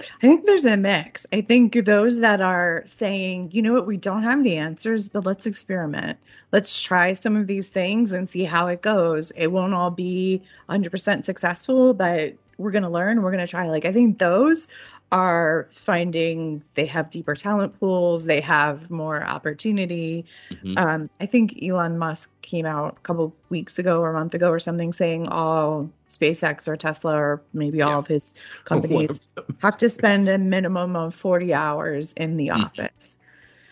I 0.00 0.20
think 0.20 0.46
there's 0.46 0.64
a 0.64 0.76
mix. 0.76 1.26
I 1.32 1.40
think 1.40 1.84
those 1.84 2.20
that 2.20 2.40
are 2.40 2.82
saying, 2.86 3.50
you 3.52 3.62
know 3.62 3.72
what, 3.72 3.86
we 3.86 3.96
don't 3.96 4.22
have 4.22 4.44
the 4.44 4.56
answers, 4.56 5.08
but 5.08 5.26
let's 5.26 5.46
experiment. 5.46 6.18
Let's 6.52 6.80
try 6.80 7.12
some 7.14 7.36
of 7.36 7.46
these 7.46 7.68
things 7.68 8.12
and 8.12 8.28
see 8.28 8.44
how 8.44 8.68
it 8.68 8.80
goes. 8.80 9.32
It 9.32 9.48
won't 9.48 9.74
all 9.74 9.90
be 9.90 10.42
100% 10.68 11.24
successful, 11.24 11.94
but 11.94 12.34
we're 12.58 12.70
going 12.70 12.84
to 12.84 12.88
learn. 12.88 13.22
We're 13.22 13.32
going 13.32 13.44
to 13.44 13.50
try. 13.50 13.68
Like, 13.68 13.84
I 13.84 13.92
think 13.92 14.18
those 14.18 14.68
are 15.10 15.68
finding 15.70 16.62
they 16.74 16.84
have 16.84 17.08
deeper 17.10 17.34
talent 17.34 17.78
pools, 17.80 18.24
they 18.24 18.40
have 18.40 18.90
more 18.90 19.24
opportunity. 19.24 20.26
Mm-hmm. 20.50 20.76
Um, 20.76 21.10
I 21.20 21.26
think 21.26 21.62
Elon 21.62 21.98
Musk 21.98 22.30
came 22.42 22.66
out 22.66 22.96
a 22.98 23.00
couple 23.00 23.34
weeks 23.48 23.78
ago 23.78 24.00
or 24.00 24.10
a 24.10 24.12
month 24.12 24.34
ago 24.34 24.50
or 24.50 24.60
something 24.60 24.92
saying 24.92 25.28
all 25.28 25.90
SpaceX 26.08 26.68
or 26.68 26.76
Tesla 26.76 27.14
or 27.14 27.42
maybe 27.54 27.80
all 27.80 27.92
yeah. 27.92 27.98
of 27.98 28.06
his 28.06 28.34
companies 28.64 29.32
have 29.58 29.78
to 29.78 29.88
spend 29.88 30.28
a 30.28 30.36
minimum 30.36 30.94
of 30.94 31.14
40 31.14 31.54
hours 31.54 32.12
in 32.14 32.36
the 32.36 32.48
mm-hmm. 32.48 32.64
office. 32.64 33.18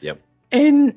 Yep. 0.01 0.21
And 0.53 0.95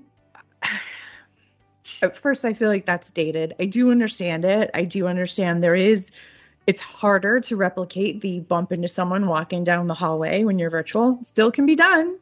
at 2.02 2.18
first, 2.18 2.46
I 2.46 2.54
feel 2.54 2.70
like 2.70 2.86
that's 2.86 3.12
dated. 3.12 3.56
I 3.60 3.66
do 3.66 3.92
understand 3.92 4.46
it. 4.46 4.72
I 4.74 4.86
do 4.86 5.08
understand 5.08 5.64
there 5.64 5.76
is 5.76 6.12
it's 6.70 6.82
harder 6.82 7.40
to 7.40 7.56
replicate 7.56 8.22
the 8.22 8.42
bump 8.42 8.72
into 8.72 8.88
someone 8.88 9.26
walking 9.26 9.64
down 9.64 9.88
the 9.88 9.94
hallway 9.96 10.44
when 10.44 10.60
you're 10.60 10.70
virtual. 10.70 11.18
Still 11.24 11.50
can 11.50 11.66
be 11.66 11.76
done. 11.76 12.20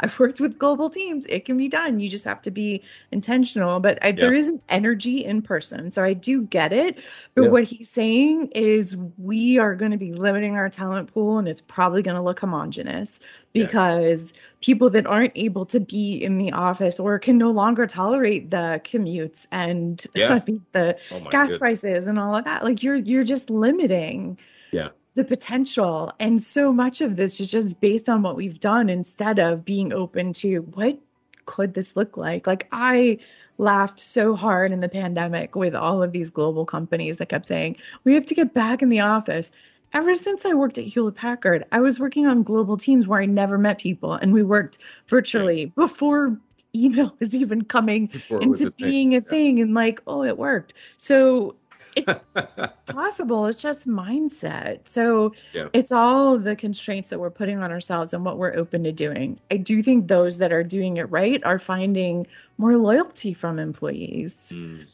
I've 0.00 0.18
worked 0.18 0.40
with 0.40 0.58
global 0.58 0.90
teams. 0.90 1.26
It 1.28 1.44
can 1.44 1.56
be 1.56 1.68
done. 1.68 2.00
You 2.00 2.08
just 2.08 2.24
have 2.24 2.42
to 2.42 2.50
be 2.50 2.82
intentional. 3.12 3.80
But 3.80 4.02
uh, 4.02 4.06
I, 4.06 4.08
yeah. 4.08 4.20
there 4.20 4.34
is 4.34 4.48
an 4.48 4.60
energy 4.68 5.24
in 5.24 5.42
person. 5.42 5.90
So 5.90 6.02
I 6.04 6.12
do 6.12 6.42
get 6.42 6.72
it. 6.72 6.98
But 7.34 7.44
yeah. 7.44 7.48
what 7.48 7.64
he's 7.64 7.88
saying 7.88 8.48
is 8.54 8.96
we 9.18 9.58
are 9.58 9.74
going 9.74 9.92
to 9.92 9.96
be 9.96 10.12
limiting 10.12 10.56
our 10.56 10.68
talent 10.68 11.12
pool 11.12 11.38
and 11.38 11.48
it's 11.48 11.60
probably 11.60 12.02
going 12.02 12.16
to 12.16 12.22
look 12.22 12.40
homogenous 12.40 13.20
because 13.52 14.32
yeah. 14.32 14.40
people 14.60 14.90
that 14.90 15.06
aren't 15.06 15.32
able 15.34 15.64
to 15.64 15.80
be 15.80 16.16
in 16.16 16.38
the 16.38 16.52
office 16.52 17.00
or 17.00 17.18
can 17.18 17.38
no 17.38 17.50
longer 17.50 17.86
tolerate 17.86 18.50
the 18.50 18.80
commutes 18.84 19.46
and 19.52 20.06
the 20.14 20.96
oh 21.10 21.20
gas 21.30 21.48
goodness. 21.48 21.56
prices 21.56 22.08
and 22.08 22.18
all 22.18 22.36
of 22.36 22.44
that 22.44 22.62
like 22.62 22.82
you're 22.82 22.96
you're 22.96 23.24
just 23.24 23.50
limiting 23.50 24.38
yeah 24.72 24.88
the 25.18 25.24
potential 25.24 26.12
and 26.20 26.40
so 26.40 26.72
much 26.72 27.00
of 27.00 27.16
this 27.16 27.40
is 27.40 27.50
just 27.50 27.80
based 27.80 28.08
on 28.08 28.22
what 28.22 28.36
we've 28.36 28.60
done 28.60 28.88
instead 28.88 29.40
of 29.40 29.64
being 29.64 29.92
open 29.92 30.32
to 30.32 30.58
what 30.74 30.96
could 31.44 31.74
this 31.74 31.96
look 31.96 32.16
like 32.16 32.46
like 32.46 32.68
i 32.70 33.18
laughed 33.58 33.98
so 33.98 34.36
hard 34.36 34.70
in 34.70 34.78
the 34.78 34.88
pandemic 34.88 35.56
with 35.56 35.74
all 35.74 36.04
of 36.04 36.12
these 36.12 36.30
global 36.30 36.64
companies 36.64 37.18
that 37.18 37.28
kept 37.28 37.46
saying 37.46 37.76
we 38.04 38.14
have 38.14 38.24
to 38.24 38.34
get 38.34 38.54
back 38.54 38.80
in 38.80 38.90
the 38.90 39.00
office 39.00 39.50
ever 39.92 40.14
since 40.14 40.44
I 40.44 40.52
worked 40.52 40.76
at 40.76 40.84
Hewlett 40.84 41.14
Packard, 41.14 41.64
I 41.72 41.80
was 41.80 41.98
working 41.98 42.26
on 42.26 42.42
global 42.42 42.76
teams 42.76 43.06
where 43.06 43.22
I 43.22 43.24
never 43.24 43.56
met 43.56 43.78
people 43.78 44.12
and 44.12 44.34
we 44.34 44.42
worked 44.42 44.84
virtually 45.06 45.62
okay. 45.62 45.72
before 45.74 46.38
email 46.76 47.16
was 47.18 47.34
even 47.34 47.64
coming 47.64 48.06
before 48.08 48.42
into 48.42 48.66
a 48.66 48.70
being 48.72 49.12
thing. 49.12 49.16
a 49.16 49.20
thing 49.22 49.60
and 49.60 49.72
like, 49.72 50.02
oh, 50.06 50.22
it 50.22 50.36
worked. 50.36 50.74
So 50.98 51.56
it's 51.96 52.20
possible. 52.86 53.46
It's 53.46 53.62
just 53.62 53.88
mindset. 53.88 54.80
So 54.84 55.32
yeah. 55.52 55.68
it's 55.72 55.92
all 55.92 56.38
the 56.38 56.56
constraints 56.56 57.10
that 57.10 57.18
we're 57.18 57.30
putting 57.30 57.58
on 57.58 57.70
ourselves 57.70 58.12
and 58.14 58.24
what 58.24 58.38
we're 58.38 58.54
open 58.54 58.84
to 58.84 58.92
doing. 58.92 59.38
I 59.50 59.56
do 59.56 59.82
think 59.82 60.08
those 60.08 60.38
that 60.38 60.52
are 60.52 60.64
doing 60.64 60.96
it 60.96 61.10
right 61.10 61.42
are 61.44 61.58
finding 61.58 62.26
more 62.58 62.76
loyalty 62.76 63.34
from 63.34 63.58
employees. 63.58 64.52
Mm. 64.54 64.86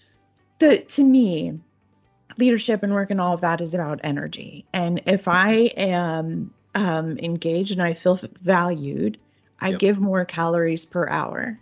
The, 0.59 0.79
to 0.79 1.05
me, 1.05 1.59
leadership 2.39 2.83
and 2.83 2.93
work 2.93 3.11
and 3.11 3.21
all 3.21 3.35
of 3.35 3.41
that 3.41 3.61
is 3.61 3.75
about 3.75 4.01
energy. 4.05 4.65
And 4.73 5.01
if 5.07 5.29
I 5.29 5.73
am 5.77 6.53
um, 6.75 7.19
engaged 7.19 7.73
and 7.73 7.83
I 7.83 7.95
feel 7.95 8.19
valued, 8.43 9.19
I 9.61 9.71
yep. 9.71 9.79
give 9.79 10.01
more 10.01 10.25
calories 10.25 10.85
per 10.85 11.09
hour. 11.09 11.59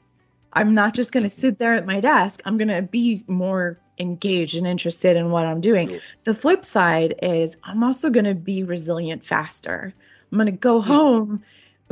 I'm 0.54 0.74
not 0.74 0.94
just 0.94 1.12
going 1.12 1.22
to 1.22 1.30
sit 1.30 1.58
there 1.58 1.74
at 1.74 1.86
my 1.86 2.00
desk. 2.00 2.42
I'm 2.44 2.58
going 2.58 2.68
to 2.68 2.82
be 2.82 3.24
more 3.26 3.78
engaged 3.98 4.56
and 4.56 4.66
interested 4.66 5.16
in 5.16 5.30
what 5.30 5.46
I'm 5.46 5.60
doing. 5.60 5.88
Sure. 5.88 6.00
The 6.24 6.34
flip 6.34 6.64
side 6.64 7.14
is 7.22 7.56
I'm 7.64 7.82
also 7.82 8.10
going 8.10 8.24
to 8.24 8.34
be 8.34 8.62
resilient 8.62 9.24
faster. 9.24 9.94
I'm 10.30 10.38
going 10.38 10.46
to 10.46 10.52
go 10.52 10.80
home 10.80 11.42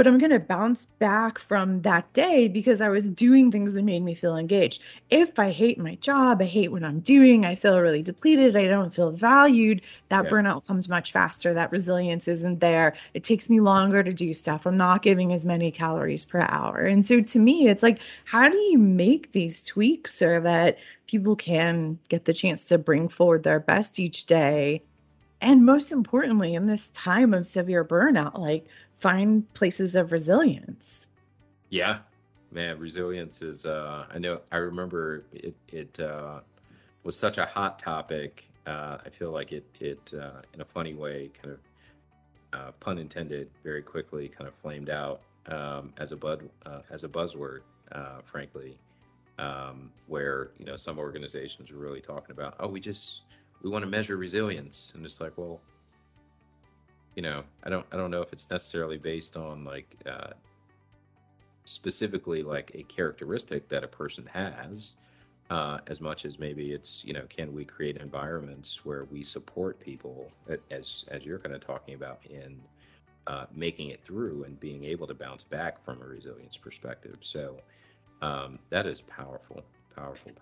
but 0.01 0.07
I'm 0.07 0.17
going 0.17 0.31
to 0.31 0.41
bounce 0.41 0.87
back 0.99 1.39
from 1.39 1.83
that 1.83 2.11
day 2.15 2.49
because 2.49 2.81
I 2.81 2.89
was 2.89 3.05
doing 3.05 3.51
things 3.51 3.75
that 3.75 3.83
made 3.83 4.03
me 4.03 4.15
feel 4.15 4.35
engaged. 4.35 4.81
If 5.11 5.39
I 5.39 5.51
hate 5.51 5.79
my 5.79 5.97
job, 5.97 6.41
I 6.41 6.47
hate 6.47 6.73
what 6.73 6.83
I'm 6.83 7.01
doing, 7.01 7.45
I 7.45 7.55
feel 7.55 7.79
really 7.79 8.03
depleted, 8.03 8.57
I 8.57 8.67
don't 8.67 8.95
feel 8.95 9.11
valued, 9.11 9.83
that 10.09 10.25
yeah. 10.25 10.31
burnout 10.31 10.67
comes 10.67 10.89
much 10.89 11.13
faster. 11.13 11.53
That 11.53 11.71
resilience 11.71 12.29
isn't 12.29 12.61
there. 12.61 12.95
It 13.13 13.25
takes 13.25 13.51
me 13.51 13.61
longer 13.61 14.03
to 14.03 14.11
do 14.11 14.33
stuff. 14.33 14.65
I'm 14.65 14.79
not 14.79 15.03
giving 15.03 15.35
as 15.35 15.45
many 15.45 15.71
calories 15.71 16.25
per 16.25 16.47
hour. 16.49 16.79
And 16.79 17.05
so 17.05 17.21
to 17.21 17.39
me, 17.39 17.69
it's 17.69 17.83
like, 17.83 17.99
how 18.25 18.49
do 18.49 18.57
you 18.57 18.79
make 18.79 19.33
these 19.33 19.61
tweaks 19.63 20.15
so 20.15 20.41
that 20.41 20.79
people 21.09 21.37
can 21.37 21.99
get 22.09 22.25
the 22.25 22.33
chance 22.33 22.65
to 22.65 22.79
bring 22.79 23.07
forward 23.11 23.43
their 23.43 23.61
best 23.61 24.01
each 24.01 24.25
day? 24.25 24.83
And 25.43 25.67
most 25.67 25.93
importantly, 25.93 26.55
in 26.55 26.67
this 26.67 26.89
time 26.91 27.35
of 27.35 27.47
severe 27.47 27.85
burnout, 27.85 28.39
like 28.39 28.67
find 29.01 29.53
places 29.55 29.95
of 29.95 30.13
resilience. 30.13 31.07
Yeah, 31.71 31.99
man, 32.53 32.79
resilience 32.79 33.43
is. 33.43 33.65
Uh, 33.65 34.07
I 34.13 34.19
know. 34.19 34.41
I 34.53 34.59
remember 34.59 35.25
it. 35.33 35.55
It 35.69 35.99
uh, 36.01 36.41
was 37.03 37.17
such 37.17 37.39
a 37.39 37.47
hot 37.47 37.79
topic. 37.79 38.47
Uh, 38.67 38.99
I 39.05 39.09
feel 39.09 39.31
like 39.31 39.53
it. 39.53 39.65
It 39.81 40.13
uh, 40.15 40.43
in 40.55 40.61
a 40.61 40.65
funny 40.65 40.95
way, 40.95 41.31
kind 41.41 41.55
of 41.55 41.61
uh, 42.53 42.73
pun 42.81 42.99
intended, 42.99 43.49
very 43.65 43.83
quickly, 43.83 44.29
kind 44.29 44.47
of 44.47 44.55
flamed 44.55 44.91
out 44.91 45.23
um, 45.47 45.93
as 45.99 46.13
a 46.13 46.17
bud 46.17 46.49
uh, 46.67 46.81
as 46.91 47.05
a 47.05 47.09
buzzword, 47.09 47.61
uh, 47.93 48.21
frankly, 48.25 48.79
um, 49.39 49.91
where 50.09 50.51
you 50.59 50.67
know 50.67 50.77
some 50.77 50.99
organizations 50.99 51.71
are 51.71 51.77
really 51.77 52.01
talking 52.01 52.33
about, 52.33 52.55
oh, 52.61 52.69
we 52.69 52.81
just 52.81 53.23
we 53.63 53.71
want 53.71 53.85
to 53.85 53.91
measure 53.91 54.17
resilience, 54.17 54.93
and 54.95 55.05
it's 55.07 55.21
like, 55.21 55.33
well, 55.37 55.61
you 57.15 57.23
know, 57.23 57.43
I 57.65 57.71
don't 57.71 57.87
I 57.93 57.97
don't 57.97 58.11
know 58.11 58.23
if 58.23 58.33
it's 58.33 58.51
necessarily 58.51 58.99
based 58.99 59.37
on 59.37 59.65
like 59.65 59.97
uh, 60.07 60.31
specifically 61.65 62.43
like 62.43 62.71
a 62.75 62.83
characteristic 62.85 63.69
that 63.69 63.85
a 63.85 63.89
person 63.89 64.27
has. 64.33 64.93
Uh, 65.51 65.81
as 65.89 66.01
much 66.01 66.25
as 66.25 66.39
maybe 66.39 66.73
it's 66.73 67.05
you 67.05 67.13
know 67.13 67.25
can 67.29 67.53
we 67.53 67.65
create 67.65 67.97
environments 67.97 68.85
where 68.85 69.05
we 69.07 69.21
support 69.25 69.81
people 69.81 70.31
as 70.71 71.05
as 71.09 71.25
you're 71.25 71.41
kind 71.41 71.55
of 71.55 71.61
talking 71.61 71.95
about 71.95 72.25
in 72.27 72.57
uh, 73.27 73.47
making 73.53 73.91
it 73.91 74.03
through 74.05 74.45
and 74.45 74.59
being 74.61 74.85
able 74.85 75.07
to 75.07 75.15
bounce 75.15 75.43
back 75.43 75.85
from 75.85 76.01
a 76.03 76.07
resilience 76.07 76.57
perspective. 76.57 77.17
So 77.21 77.57
um, 78.23 78.59
that 78.71 78.87
is 78.87 79.01
powerful, 79.03 79.63
powerful. 79.95 80.33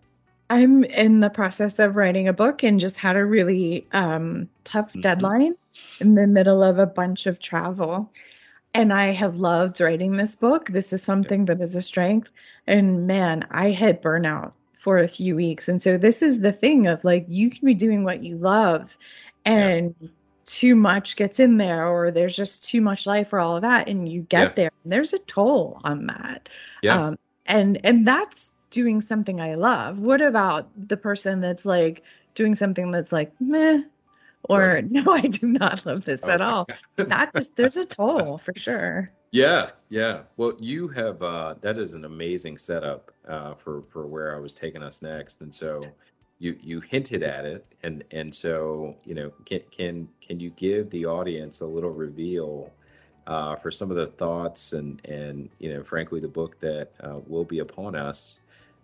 I'm 0.51 0.85
in 0.85 1.21
the 1.21 1.31
process 1.31 1.79
of 1.79 1.97
writing 1.97 2.29
a 2.29 2.33
book 2.33 2.63
and 2.63 2.81
just 2.81 2.97
had 2.97 3.17
a 3.17 3.25
really 3.25 3.87
um, 3.93 4.49
tough 4.65 4.91
mm-hmm. 4.91 5.01
deadline 5.01 5.55
in 6.01 6.15
the 6.15 6.27
middle 6.27 6.63
of 6.63 6.79
a 6.79 6.87
bunch 6.87 7.27
of 7.27 7.39
travel. 7.39 8.11
And 8.75 8.93
I 8.93 9.07
have 9.07 9.37
loved 9.37 9.81
writing 9.81 10.13
this 10.13 10.37
book. 10.37 10.69
This 10.69 10.93
is 10.93 11.03
something 11.03 11.47
that 11.47 11.61
is 11.61 11.75
a 11.75 11.83
strength. 11.83 12.31
And 12.67 13.07
man, 13.07 13.47
I 13.51 13.71
hit 13.71 14.03
burnout 14.03 14.53
for 14.75 14.99
a 14.99 15.09
few 15.09 15.35
weeks. 15.35 15.69
And 15.69 15.83
so 15.83 15.97
this 15.97 16.23
is 16.23 16.41
the 16.41 16.53
thing 16.53 16.87
of 16.87 17.03
like, 17.05 17.25
you 17.29 17.51
can 17.51 17.67
be 17.67 17.75
doing 17.75 18.05
what 18.05 18.23
you 18.23 18.37
love 18.37 18.97
and 19.45 19.95
yeah 20.01 20.09
too 20.49 20.75
much 20.75 21.17
gets 21.17 21.39
in 21.39 21.59
there 21.59 21.87
or 21.87 22.11
there's 22.11 22.35
just 22.35 22.65
too 22.65 22.81
much 22.81 23.07
life 23.07 23.29
for 23.29 23.39
all 23.39 23.57
of 23.57 23.63
that 23.63 23.87
and 23.87 24.09
you 24.09 24.23
get 24.23 24.49
yeah. 24.49 24.53
there 24.55 24.71
and 24.83 24.93
there's 24.93 25.13
a 25.13 25.19
toll 25.21 25.79
on 25.85 26.07
that 26.07 26.49
yeah. 26.83 27.09
Um, 27.09 27.19
and 27.47 27.79
and 27.85 28.07
that's 28.07 28.53
doing 28.71 29.01
something 29.01 29.41
i 29.41 29.55
love. 29.55 30.01
What 30.01 30.21
about 30.21 30.69
the 30.89 30.97
person 30.97 31.41
that's 31.41 31.65
like 31.65 32.03
doing 32.35 32.55
something 32.55 32.91
that's 32.91 33.13
like 33.13 33.33
meh? 33.41 33.83
Or 34.45 34.83
no 34.91 35.13
i 35.13 35.23
do 35.23 35.47
not 35.47 35.85
love 35.87 36.05
this 36.05 36.23
oh, 36.25 36.31
at 36.31 36.41
all. 36.41 36.67
That 36.97 37.33
just 37.33 37.57
there's 37.57 37.77
a 37.77 37.85
toll 37.85 38.39
for 38.39 38.53
sure. 38.57 39.11
Yeah 39.31 39.71
yeah. 39.89 40.23
Well 40.37 40.55
you 40.59 40.89
have 40.89 41.23
uh 41.23 41.55
that 41.61 41.79
is 41.79 41.95
an 41.95 42.05
amazing 42.05 42.59
setup 42.59 43.13
uh 43.27 43.55
for 43.55 43.83
for 43.91 44.07
where 44.07 44.35
i 44.37 44.39
was 44.39 44.55
taking 44.55 44.83
us 44.83 45.03
next. 45.03 45.41
And 45.41 45.55
so 45.55 45.85
you 46.39 46.57
you 46.61 46.81
hinted 46.81 47.23
at 47.23 47.45
it. 47.45 47.67
And 47.83 48.05
and 48.11 48.35
so 48.35 48.97
you 49.05 49.15
know 49.15 49.33
can 49.45 49.61
can 49.71 50.09
can 50.21 50.41
you 50.41 50.51
give 50.51 50.91
the 50.91 51.07
audience 51.07 51.61
a 51.61 51.67
little 51.67 51.93
reveal 51.93 52.71
uh, 53.29 53.55
for 53.57 53.71
some 53.71 53.91
of 53.91 53.97
the 53.97 54.07
thoughts 54.07 54.73
and 54.73 55.05
and 55.07 55.51
you 55.59 55.73
know 55.73 55.83
frankly 55.83 56.19
the 56.19 56.27
book 56.27 56.59
that 56.61 56.93
uh, 57.03 57.21
will 57.27 57.45
be 57.45 57.59
upon 57.59 57.95
us 57.95 58.41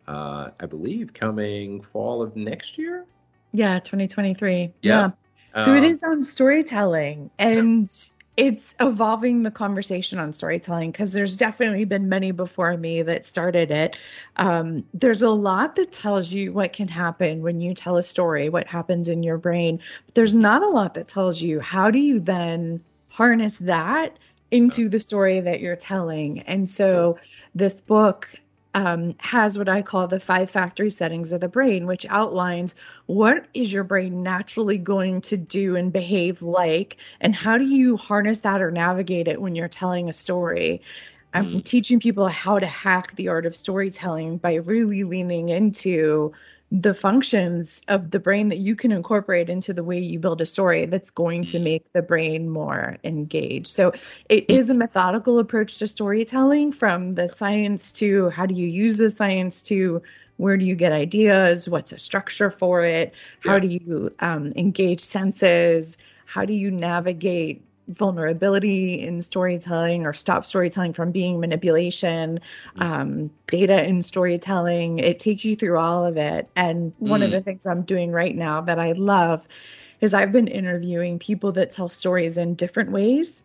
uh, 0.08 0.50
I 0.60 0.66
believe 0.66 1.12
coming 1.12 1.80
fall 1.80 2.22
of 2.22 2.36
next 2.36 2.78
year 2.78 3.06
yeah 3.52 3.78
2023 3.78 4.72
yeah, 4.82 5.10
yeah. 5.54 5.64
so 5.64 5.74
it 5.74 5.78
um, 5.78 5.84
is 5.84 6.02
on 6.02 6.24
storytelling 6.24 7.30
and 7.38 7.90
it's 8.36 8.74
evolving 8.80 9.44
the 9.44 9.50
conversation 9.50 10.18
on 10.18 10.32
storytelling 10.32 10.90
because 10.90 11.12
there's 11.12 11.36
definitely 11.36 11.84
been 11.84 12.08
many 12.08 12.32
before 12.32 12.76
me 12.76 13.00
that 13.02 13.24
started 13.24 13.70
it. 13.70 13.96
Um, 14.36 14.84
there's 14.92 15.22
a 15.22 15.30
lot 15.30 15.76
that 15.76 15.92
tells 15.92 16.32
you 16.32 16.52
what 16.52 16.72
can 16.72 16.88
happen 16.88 17.42
when 17.42 17.60
you 17.60 17.74
tell 17.74 17.96
a 17.96 18.02
story, 18.02 18.48
what 18.48 18.66
happens 18.66 19.08
in 19.08 19.22
your 19.22 19.38
brain. 19.38 19.78
But 20.06 20.16
there's 20.16 20.34
not 20.34 20.64
a 20.64 20.68
lot 20.68 20.94
that 20.94 21.06
tells 21.06 21.42
you 21.42 21.60
how 21.60 21.90
do 21.90 22.00
you 22.00 22.18
then 22.18 22.82
harness 23.08 23.56
that 23.58 24.18
into 24.50 24.88
the 24.88 24.98
story 24.98 25.38
that 25.40 25.60
you're 25.60 25.76
telling. 25.76 26.40
And 26.40 26.68
so 26.68 27.16
this 27.54 27.80
book 27.80 28.28
um, 28.74 29.14
has 29.18 29.56
what 29.56 29.68
I 29.68 29.82
call 29.82 30.06
the 30.08 30.20
five 30.20 30.50
factory 30.50 30.90
settings 30.90 31.32
of 31.32 31.40
the 31.40 31.48
brain, 31.48 31.87
which 31.87 32.04
outlines 32.10 32.74
what 33.06 33.46
is 33.54 33.72
your 33.72 33.84
brain 33.84 34.22
naturally 34.22 34.78
going 34.78 35.20
to 35.22 35.37
do 35.37 35.76
and 35.76 35.92
behave 35.92 36.42
like, 36.42 36.96
and 37.20 37.34
how 37.34 37.56
do 37.56 37.64
you 37.64 37.96
harness 37.96 38.40
that 38.40 38.60
or 38.60 38.70
navigate 38.70 39.28
it 39.28 39.40
when 39.40 39.54
you're 39.54 39.68
telling 39.68 40.08
a 40.08 40.12
story. 40.12 40.82
I'm 41.32 41.46
mm. 41.46 41.64
teaching 41.64 41.98
people 41.98 42.28
how 42.28 42.58
to 42.58 42.66
hack 42.66 43.16
the 43.16 43.28
art 43.28 43.46
of 43.46 43.56
storytelling 43.56 44.38
by 44.38 44.54
really 44.54 45.04
leaning 45.04 45.48
into 45.48 46.32
the 46.80 46.92
functions 46.92 47.80
of 47.87 48.10
the 48.10 48.18
brain 48.18 48.48
that 48.48 48.58
you 48.58 48.74
can 48.74 48.90
incorporate 48.90 49.48
into 49.48 49.72
the 49.72 49.84
way 49.84 49.96
you 49.96 50.18
build 50.18 50.40
a 50.40 50.46
story 50.46 50.87
that's 50.87 51.08
going 51.08 51.44
to 51.44 51.58
mm. 51.58 51.62
make 51.62 51.92
the 51.92 52.02
brain 52.02 52.48
more 52.48 52.96
engaged. 53.04 53.68
So 53.68 53.92
it 54.28 54.48
mm. 54.48 54.70
a 54.70 54.74
methodical 54.74 55.38
approach 55.38 55.78
to 55.78 55.87
storytelling 55.87 56.72
from 56.72 57.14
the 57.14 57.28
science 57.28 57.92
to 57.92 58.28
how 58.30 58.44
do 58.44 58.54
you 58.54 58.66
use 58.66 58.96
the 58.96 59.08
science 59.08 59.62
to 59.62 60.02
where 60.38 60.56
do 60.56 60.64
you 60.64 60.74
get 60.74 60.90
ideas? 60.90 61.68
What's 61.68 61.92
a 61.92 61.98
structure 61.98 62.50
for 62.50 62.84
it? 62.84 63.14
How 63.38 63.60
do 63.60 63.68
you 63.68 64.12
um, 64.18 64.52
engage 64.56 65.00
senses? 65.00 65.96
How 66.26 66.44
do 66.44 66.54
you 66.54 66.72
navigate 66.72 67.62
vulnerability 67.88 69.01
in 69.01 69.20
storytelling 69.20 70.07
or 70.07 70.12
stop 70.12 70.47
storytelling 70.47 70.92
from 70.92 71.11
being 71.11 71.38
manipulation, 71.40 72.40
mm. 72.77 72.83
um, 72.83 73.31
data 73.47 73.85
in 73.85 74.03
storytelling. 74.03 74.99
It 74.99 75.20
takes 75.20 75.44
you 75.44 75.57
through 75.57 75.79
all 75.79 76.05
of 76.05 76.16
it. 76.16 76.49
And 76.57 76.92
one 76.99 77.20
mm. 77.20 77.27
of 77.27 77.31
the 77.31 77.40
things 77.40 77.66
I'm 77.66 77.83
doing 77.83 78.11
right 78.11 78.35
now 78.35 78.61
that 78.62 78.79
I 78.79 78.92
love 78.92 79.47
is 80.01 80.14
I've 80.14 80.33
been 80.33 80.49
interviewing 80.49 81.18
people 81.18 81.53
that 81.53 81.70
tell 81.70 81.88
stories 81.88 82.37
in 82.37 82.55
different 82.55 82.90
ways. 82.90 83.42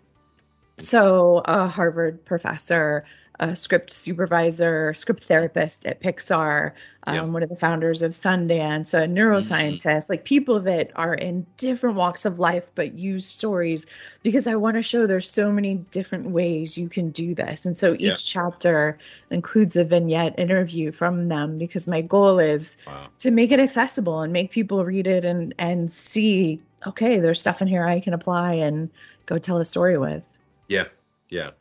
So, 0.80 1.42
a 1.46 1.68
Harvard 1.68 2.24
professor 2.24 3.06
a 3.40 3.56
script 3.56 3.92
supervisor, 3.92 4.94
script 4.94 5.24
therapist 5.24 5.86
at 5.86 6.02
Pixar, 6.02 6.74
um, 7.08 7.16
yep. 7.16 7.26
one 7.28 7.44
of 7.44 7.50
the 7.50 7.56
founders 7.56 8.02
of 8.02 8.12
Sundance, 8.12 8.94
a 8.94 9.08
neuroscientist, 9.08 9.82
mm-hmm. 9.82 10.12
like 10.12 10.26
people 10.26 10.60
that 10.60 10.92
are 10.96 11.14
in 11.14 11.46
different 11.58 11.96
walks 11.96 12.26
of 12.26 12.40
life 12.40 12.70
but 12.76 12.94
use 12.94 13.26
stories 13.26 13.86
because 14.24 14.46
I 14.46 14.56
want 14.56 14.76
to 14.76 14.82
show 14.82 15.08
there's 15.08 15.30
so 15.30 15.52
many 15.52 15.76
different 15.92 16.32
ways 16.32 16.78
you 16.78 16.90
can 16.90 17.12
do 17.12 17.34
this. 17.34 17.66
And 17.66 17.78
so 17.78 17.94
each 17.94 18.02
yeah. 18.02 18.16
chapter 18.18 18.98
includes 19.30 19.78
a 19.78 19.86
vignette 19.86 20.38
interview 20.38 20.92
from 20.92 21.30
them 21.30 21.58
because 21.58 21.88
my 21.88 22.02
goal 22.02 22.40
is 22.40 22.78
wow. 22.86 23.08
to 23.20 23.32
make 23.32 23.52
it 23.52 23.60
accessible 23.62 24.20
and 24.20 24.34
make 24.34 24.52
people 24.52 24.84
read 24.84 25.08
it 25.08 25.24
and 25.24 25.54
and 25.58 25.90
see, 25.90 26.62
okay, 26.86 27.20
there's 27.20 27.40
stuff 27.40 27.62
in 27.62 27.70
here 27.70 27.86
I 27.86 28.02
can 28.02 28.14
apply 28.14 28.54
and 28.54 28.90
go 29.26 29.38
tell 29.38 29.58
a 29.58 29.66
story 29.66 29.98
with. 29.98 30.24
Yeah. 30.68 30.86
Yeah. 31.30 31.52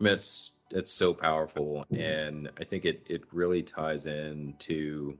I 0.00 0.04
mean, 0.04 0.14
it's 0.14 0.54
it's 0.70 0.92
so 0.92 1.14
powerful, 1.14 1.84
and 1.96 2.50
I 2.60 2.64
think 2.64 2.84
it 2.84 3.06
it 3.08 3.22
really 3.32 3.62
ties 3.62 4.06
in 4.06 4.54
to 4.60 5.16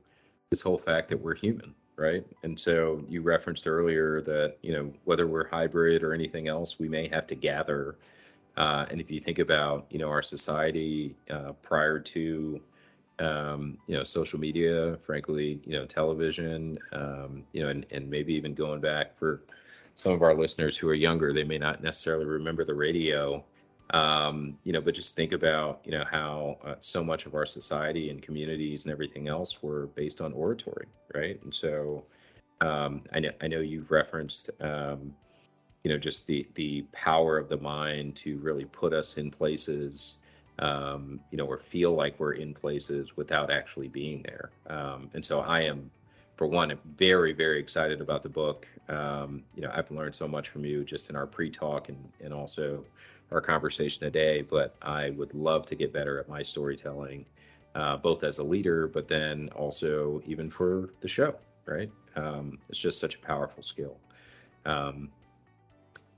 this 0.51 0.61
whole 0.61 0.79
fact 0.79 1.09
that 1.11 1.21
we're 1.21 1.35
human, 1.35 1.75
right? 1.97 2.25
And 2.43 2.59
so 2.59 3.05
you 3.09 3.23
referenced 3.23 3.67
earlier 3.67 4.21
that 4.23 4.57
you 4.63 4.73
know 4.73 4.93
whether 5.05 5.27
we're 5.27 5.49
hybrid 5.49 6.03
or 6.03 6.13
anything 6.13 6.49
else, 6.49 6.79
we 6.79 6.89
may 6.89 7.09
have 7.09 7.27
to 7.29 7.35
gather. 7.35 7.97
Uh, 8.57 8.87
and 8.91 9.01
if 9.01 9.11
you 9.11 9.21
think 9.21 9.39
about 9.39 9.87
you 9.91 9.99
know 9.99 10.09
our 10.09 10.23
society 10.23 11.15
uh, 11.31 11.53
prior 11.63 11.99
to 11.99 12.61
um, 13.19 13.79
you 13.87 13.97
know 13.97 14.05
social 14.05 14.39
media, 14.39 14.99
frankly, 15.03 15.61
you 15.65 15.73
know 15.73 15.87
television, 15.87 16.79
um, 16.93 17.43
you 17.53 17.63
know, 17.63 17.69
and, 17.69 17.87
and 17.91 18.09
maybe 18.09 18.35
even 18.35 18.55
going 18.55 18.81
back 18.81 19.19
for 19.19 19.41
some 19.95 20.13
of 20.13 20.23
our 20.23 20.35
listeners 20.35 20.77
who 20.77 20.89
are 20.89 20.95
younger, 20.95 21.33
they 21.33 21.43
may 21.43 21.59
not 21.59 21.83
necessarily 21.83 22.25
remember 22.25 22.65
the 22.65 22.75
radio. 22.75 23.45
Um, 23.91 24.59
you 24.65 24.73
know, 24.73 24.83
but 24.83 24.95
just 24.95 25.17
think 25.17 25.33
about, 25.33 25.81
you 25.85 25.93
know, 25.93 26.05
how 26.11 26.59
uh, 26.65 26.75
so 26.81 27.03
much 27.03 27.25
of 27.25 27.35
our 27.35 27.47
society 27.47 28.11
and 28.11 28.21
communities 28.21 28.85
and 28.85 28.93
everything 28.93 29.29
else 29.29 29.63
were 29.63 29.87
based 29.95 30.21
on 30.21 30.33
oratory, 30.35 30.87
right? 31.15 31.43
And 31.43 31.55
so 31.55 32.05
um, 32.61 33.03
I 33.15 33.21
know 33.21 33.31
I 33.41 33.49
know 33.49 33.61
you've 33.61 33.91
referenced, 33.91 34.51
um, 34.61 35.15
you 35.85 35.91
know, 35.91 35.99
just 35.99 36.27
the 36.27 36.47
the 36.55 36.83
power 36.93 37.39
of 37.39 37.49
the 37.49 37.57
mind 37.57 38.15
to 38.17 38.37
really 38.39 38.67
put 38.67 38.93
us 38.93 39.17
in 39.17 39.31
places, 39.31 40.17
um, 40.59 41.21
you 41.31 41.39
know, 41.39 41.47
or 41.47 41.59
feel 41.59 41.95
like 41.95 42.19
we're 42.19 42.33
in 42.33 42.53
places 42.53 43.17
without 43.17 43.51
actually 43.51 43.89
being 43.89 44.23
there. 44.23 44.51
Um, 44.67 45.09
and 45.15 45.25
so 45.25 45.41
I 45.41 45.63
am, 45.63 45.91
for 46.37 46.47
one, 46.47 46.77
very 46.97 47.33
very 47.33 47.59
excited 47.59 48.03
about 48.03 48.23
the 48.23 48.29
book. 48.29 48.67
Um, 48.89 49.45
you 49.55 49.63
know, 49.63 49.71
I've 49.73 49.91
learned 49.91 50.15
so 50.15 50.29
much 50.29 50.51
from 50.51 50.65
you 50.65 50.85
just 50.85 51.09
in 51.11 51.17
our 51.17 51.27
pre-talk 51.27 51.89
and 51.89 52.13
and 52.21 52.35
also 52.35 52.85
our 53.31 53.41
conversation 53.41 54.01
today, 54.01 54.43
but 54.43 54.75
I 54.83 55.11
would 55.11 55.35
love 55.35 55.67
to 55.67 55.75
get 55.75 55.93
better 55.93 56.19
at 56.19 56.29
my 56.29 56.43
storytelling, 56.43 57.27
uh, 57.75 57.97
both 57.97 58.25
as 58.25 58.39
a 58.39 58.45
leader, 58.45 58.87
but 58.87 59.09
then 59.09 59.51
also 59.55 60.23
even 60.27 60.51
for 60.51 60.91
the 61.01 61.09
show, 61.09 61.35
right? 61.67 61.91
Um, 62.17 62.59
it's 62.69 62.79
just 62.79 62.99
such 62.99 63.17
a 63.17 63.19
powerful 63.19 63.63
skill. 63.63 63.99
Um, 64.65 65.11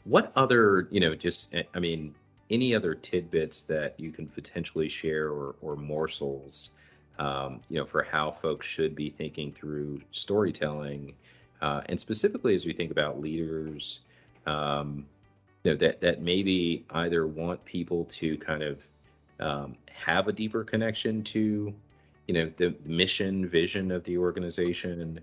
what 0.04 0.32
other, 0.36 0.88
you 0.90 1.00
know, 1.00 1.14
just, 1.14 1.54
I 1.74 1.78
mean, 1.78 2.14
any 2.50 2.74
other 2.74 2.94
tidbits 2.94 3.62
that 3.62 3.98
you 3.98 4.10
can 4.10 4.26
potentially 4.26 4.88
share 4.88 5.28
or, 5.28 5.56
or 5.60 5.76
morsels, 5.76 6.70
um, 7.18 7.60
you 7.68 7.78
know, 7.78 7.86
for 7.86 8.02
how 8.02 8.30
folks 8.30 8.66
should 8.66 8.94
be 8.94 9.10
thinking 9.10 9.52
through 9.52 10.00
storytelling, 10.10 11.14
uh, 11.60 11.82
and 11.86 12.00
specifically 12.00 12.54
as 12.54 12.64
we 12.64 12.72
think 12.72 12.90
about 12.90 13.20
leaders, 13.20 14.00
um, 14.46 15.06
you 15.62 15.72
know 15.72 15.76
that 15.76 16.00
that 16.00 16.22
maybe 16.22 16.84
either 16.90 17.26
want 17.26 17.64
people 17.64 18.04
to 18.06 18.36
kind 18.38 18.62
of 18.62 18.86
um, 19.40 19.76
have 19.90 20.28
a 20.28 20.32
deeper 20.32 20.62
connection 20.64 21.22
to, 21.24 21.74
you 22.26 22.34
know, 22.34 22.50
the 22.56 22.74
mission, 22.84 23.48
vision 23.48 23.90
of 23.90 24.04
the 24.04 24.18
organization, 24.18 25.20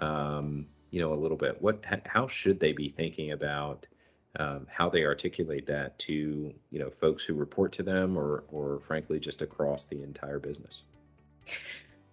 um, 0.00 0.66
you 0.90 1.00
know, 1.00 1.12
a 1.12 1.14
little 1.14 1.36
bit. 1.36 1.60
What, 1.60 1.82
how 2.06 2.28
should 2.28 2.60
they 2.60 2.72
be 2.72 2.90
thinking 2.90 3.32
about 3.32 3.86
um, 4.38 4.66
how 4.70 4.88
they 4.88 5.04
articulate 5.04 5.66
that 5.66 5.98
to, 6.00 6.52
you 6.70 6.78
know, 6.78 6.90
folks 6.90 7.24
who 7.24 7.34
report 7.34 7.72
to 7.72 7.82
them, 7.82 8.16
or, 8.16 8.44
or 8.50 8.80
frankly, 8.80 9.18
just 9.18 9.42
across 9.42 9.86
the 9.86 10.02
entire 10.02 10.38
business? 10.38 10.82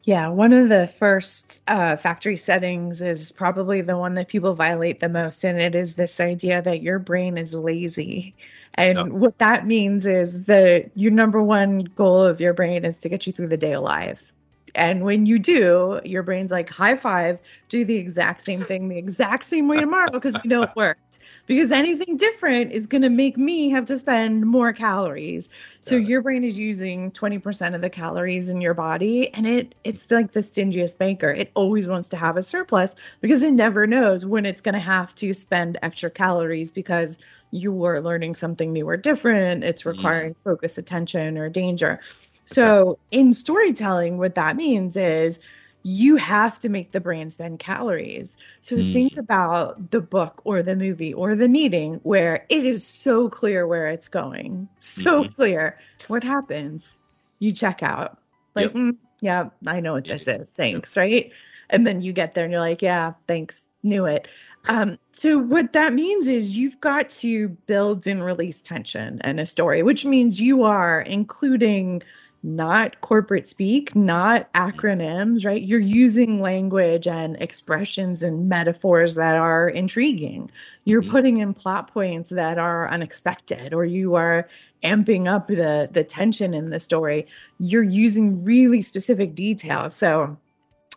Yeah, 0.03 0.29
one 0.29 0.51
of 0.51 0.69
the 0.69 0.87
first 0.87 1.61
uh, 1.67 1.95
factory 1.95 2.35
settings 2.35 3.01
is 3.01 3.31
probably 3.31 3.81
the 3.81 3.97
one 3.97 4.15
that 4.15 4.29
people 4.29 4.55
violate 4.55 4.99
the 4.99 5.09
most, 5.09 5.43
and 5.43 5.61
it 5.61 5.75
is 5.75 5.93
this 5.93 6.19
idea 6.19 6.61
that 6.63 6.81
your 6.81 6.97
brain 6.97 7.37
is 7.37 7.53
lazy. 7.53 8.33
And 8.75 8.97
oh. 8.97 9.05
what 9.05 9.37
that 9.37 9.67
means 9.67 10.05
is 10.07 10.45
that 10.45 10.89
your 10.95 11.11
number 11.11 11.43
one 11.43 11.83
goal 11.95 12.25
of 12.25 12.41
your 12.41 12.53
brain 12.53 12.83
is 12.83 12.97
to 12.99 13.09
get 13.09 13.27
you 13.27 13.33
through 13.33 13.49
the 13.49 13.57
day 13.57 13.73
alive. 13.73 14.31
And 14.73 15.03
when 15.03 15.25
you 15.25 15.37
do, 15.37 15.99
your 16.03 16.23
brain's 16.23 16.49
like, 16.49 16.69
high 16.69 16.95
five, 16.95 17.37
do 17.69 17.85
the 17.85 17.97
exact 17.97 18.43
same 18.43 18.63
thing 18.63 18.87
the 18.87 18.97
exact 18.97 19.43
same 19.43 19.67
way 19.67 19.79
tomorrow 19.79 20.09
because 20.09 20.35
we 20.41 20.47
know 20.47 20.63
it 20.63 20.69
worked 20.75 21.19
because 21.51 21.69
anything 21.69 22.15
different 22.15 22.71
is 22.71 22.87
going 22.87 23.01
to 23.01 23.09
make 23.09 23.37
me 23.37 23.69
have 23.69 23.83
to 23.83 23.99
spend 23.99 24.45
more 24.45 24.71
calories. 24.71 25.49
So 25.81 25.97
your 25.97 26.21
brain 26.21 26.45
is 26.45 26.57
using 26.57 27.11
20% 27.11 27.75
of 27.75 27.81
the 27.81 27.89
calories 27.89 28.47
in 28.47 28.61
your 28.61 28.73
body 28.73 29.33
and 29.33 29.45
it 29.45 29.75
it's 29.83 30.09
like 30.09 30.31
the 30.31 30.39
stingiest 30.39 30.97
banker. 30.97 31.29
It 31.29 31.51
always 31.53 31.89
wants 31.89 32.07
to 32.07 32.15
have 32.15 32.37
a 32.37 32.41
surplus 32.41 32.95
because 33.19 33.43
it 33.43 33.51
never 33.51 33.85
knows 33.85 34.25
when 34.25 34.45
it's 34.45 34.61
going 34.61 34.75
to 34.75 34.79
have 34.79 35.13
to 35.15 35.33
spend 35.33 35.77
extra 35.81 36.09
calories 36.09 36.71
because 36.71 37.17
you 37.51 37.83
are 37.83 37.99
learning 37.99 38.35
something 38.35 38.71
new 38.71 38.87
or 38.87 38.95
different, 38.95 39.65
it's 39.65 39.85
requiring 39.85 40.37
focus, 40.45 40.77
attention 40.77 41.37
or 41.37 41.49
danger. 41.49 41.99
So 42.45 42.97
in 43.11 43.33
storytelling 43.33 44.17
what 44.17 44.35
that 44.35 44.55
means 44.55 44.95
is 44.95 45.37
you 45.83 46.15
have 46.15 46.59
to 46.59 46.69
make 46.69 46.91
the 46.91 46.99
brain 46.99 47.31
spend 47.31 47.59
calories. 47.59 48.37
So 48.61 48.75
mm. 48.75 48.93
think 48.93 49.17
about 49.17 49.91
the 49.91 50.01
book 50.01 50.41
or 50.43 50.61
the 50.61 50.75
movie 50.75 51.13
or 51.13 51.35
the 51.35 51.47
meeting 51.47 51.99
where 52.03 52.45
it 52.49 52.63
is 52.65 52.85
so 52.85 53.29
clear 53.29 53.65
where 53.65 53.87
it's 53.87 54.07
going, 54.07 54.67
so 54.79 55.23
mm-hmm. 55.23 55.33
clear. 55.33 55.79
What 56.07 56.23
happens? 56.23 56.97
You 57.39 57.51
check 57.51 57.81
out. 57.81 58.19
Like, 58.55 58.65
yep. 58.65 58.73
mm, 58.73 58.97
yeah, 59.21 59.49
I 59.65 59.79
know 59.79 59.93
what 59.93 60.05
this 60.05 60.27
is. 60.27 60.49
Thanks, 60.49 60.95
yep. 60.95 61.01
right? 61.01 61.31
And 61.69 61.87
then 61.87 62.01
you 62.01 62.13
get 62.13 62.35
there 62.35 62.43
and 62.43 62.51
you're 62.51 62.61
like, 62.61 62.81
yeah, 62.81 63.13
thanks, 63.27 63.67
knew 63.81 64.05
it. 64.05 64.27
Um, 64.67 64.99
so 65.11 65.39
what 65.39 65.73
that 65.73 65.93
means 65.93 66.27
is 66.27 66.55
you've 66.55 66.79
got 66.81 67.09
to 67.09 67.49
build 67.49 68.05
and 68.05 68.23
release 68.23 68.61
tension 68.61 69.19
in 69.23 69.39
a 69.39 69.45
story, 69.45 69.81
which 69.81 70.05
means 70.05 70.39
you 70.39 70.63
are 70.63 71.01
including 71.01 72.03
not 72.43 72.99
corporate 73.01 73.45
speak, 73.47 73.95
not 73.95 74.51
acronyms, 74.53 75.45
right? 75.45 75.61
You're 75.61 75.79
using 75.79 76.41
language 76.41 77.07
and 77.07 77.35
expressions 77.39 78.23
and 78.23 78.49
metaphors 78.49 79.15
that 79.15 79.35
are 79.35 79.69
intriguing. 79.69 80.49
You're 80.85 81.01
mm-hmm. 81.01 81.11
putting 81.11 81.37
in 81.37 81.53
plot 81.53 81.93
points 81.93 82.29
that 82.29 82.57
are 82.57 82.89
unexpected, 82.89 83.73
or 83.73 83.85
you 83.85 84.15
are 84.15 84.47
amping 84.83 85.31
up 85.31 85.47
the 85.47 85.89
the 85.91 86.03
tension 86.03 86.53
in 86.53 86.71
the 86.71 86.79
story. 86.79 87.27
You're 87.59 87.83
using 87.83 88.43
really 88.43 88.81
specific 88.81 89.35
details. 89.35 89.93
So 89.93 90.35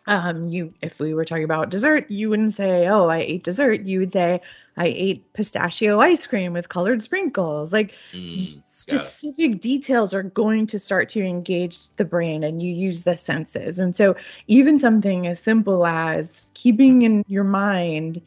um 0.07 0.47
you 0.47 0.73
if 0.81 0.99
we 0.99 1.13
were 1.13 1.25
talking 1.25 1.43
about 1.43 1.69
dessert 1.69 2.09
you 2.11 2.29
wouldn't 2.29 2.53
say 2.53 2.87
oh 2.87 3.07
i 3.07 3.17
ate 3.19 3.43
dessert. 3.43 3.81
You 3.81 3.99
would 3.99 4.13
say 4.13 4.39
i 4.77 4.85
ate 4.85 5.33
pistachio 5.33 5.99
ice 5.99 6.27
cream 6.27 6.53
with 6.53 6.69
colored 6.69 7.01
sprinkles. 7.01 7.73
Like 7.73 7.95
mm, 8.13 8.67
specific 8.67 9.61
details 9.61 10.13
are 10.13 10.23
going 10.23 10.67
to 10.67 10.79
start 10.79 11.09
to 11.09 11.23
engage 11.23 11.89
the 11.95 12.05
brain 12.05 12.43
and 12.43 12.61
you 12.61 12.73
use 12.73 13.03
the 13.03 13.17
senses. 13.17 13.79
And 13.79 13.95
so 13.95 14.15
even 14.47 14.77
something 14.77 15.27
as 15.27 15.39
simple 15.39 15.85
as 15.85 16.45
keeping 16.53 17.01
in 17.01 17.23
your 17.27 17.43
mind 17.43 18.21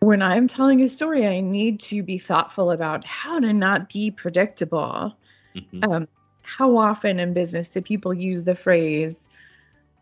when 0.00 0.22
i'm 0.22 0.46
telling 0.46 0.80
a 0.80 0.88
story 0.88 1.26
i 1.26 1.40
need 1.40 1.80
to 1.80 2.04
be 2.04 2.18
thoughtful 2.18 2.70
about 2.70 3.04
how 3.04 3.40
to 3.40 3.52
not 3.52 3.88
be 3.88 4.10
predictable. 4.10 5.16
Mm-hmm. 5.56 5.90
um, 5.90 6.08
how 6.42 6.76
often 6.76 7.18
in 7.18 7.34
business 7.34 7.68
do 7.68 7.80
people 7.80 8.14
use 8.14 8.44
the 8.44 8.54
phrase 8.54 9.28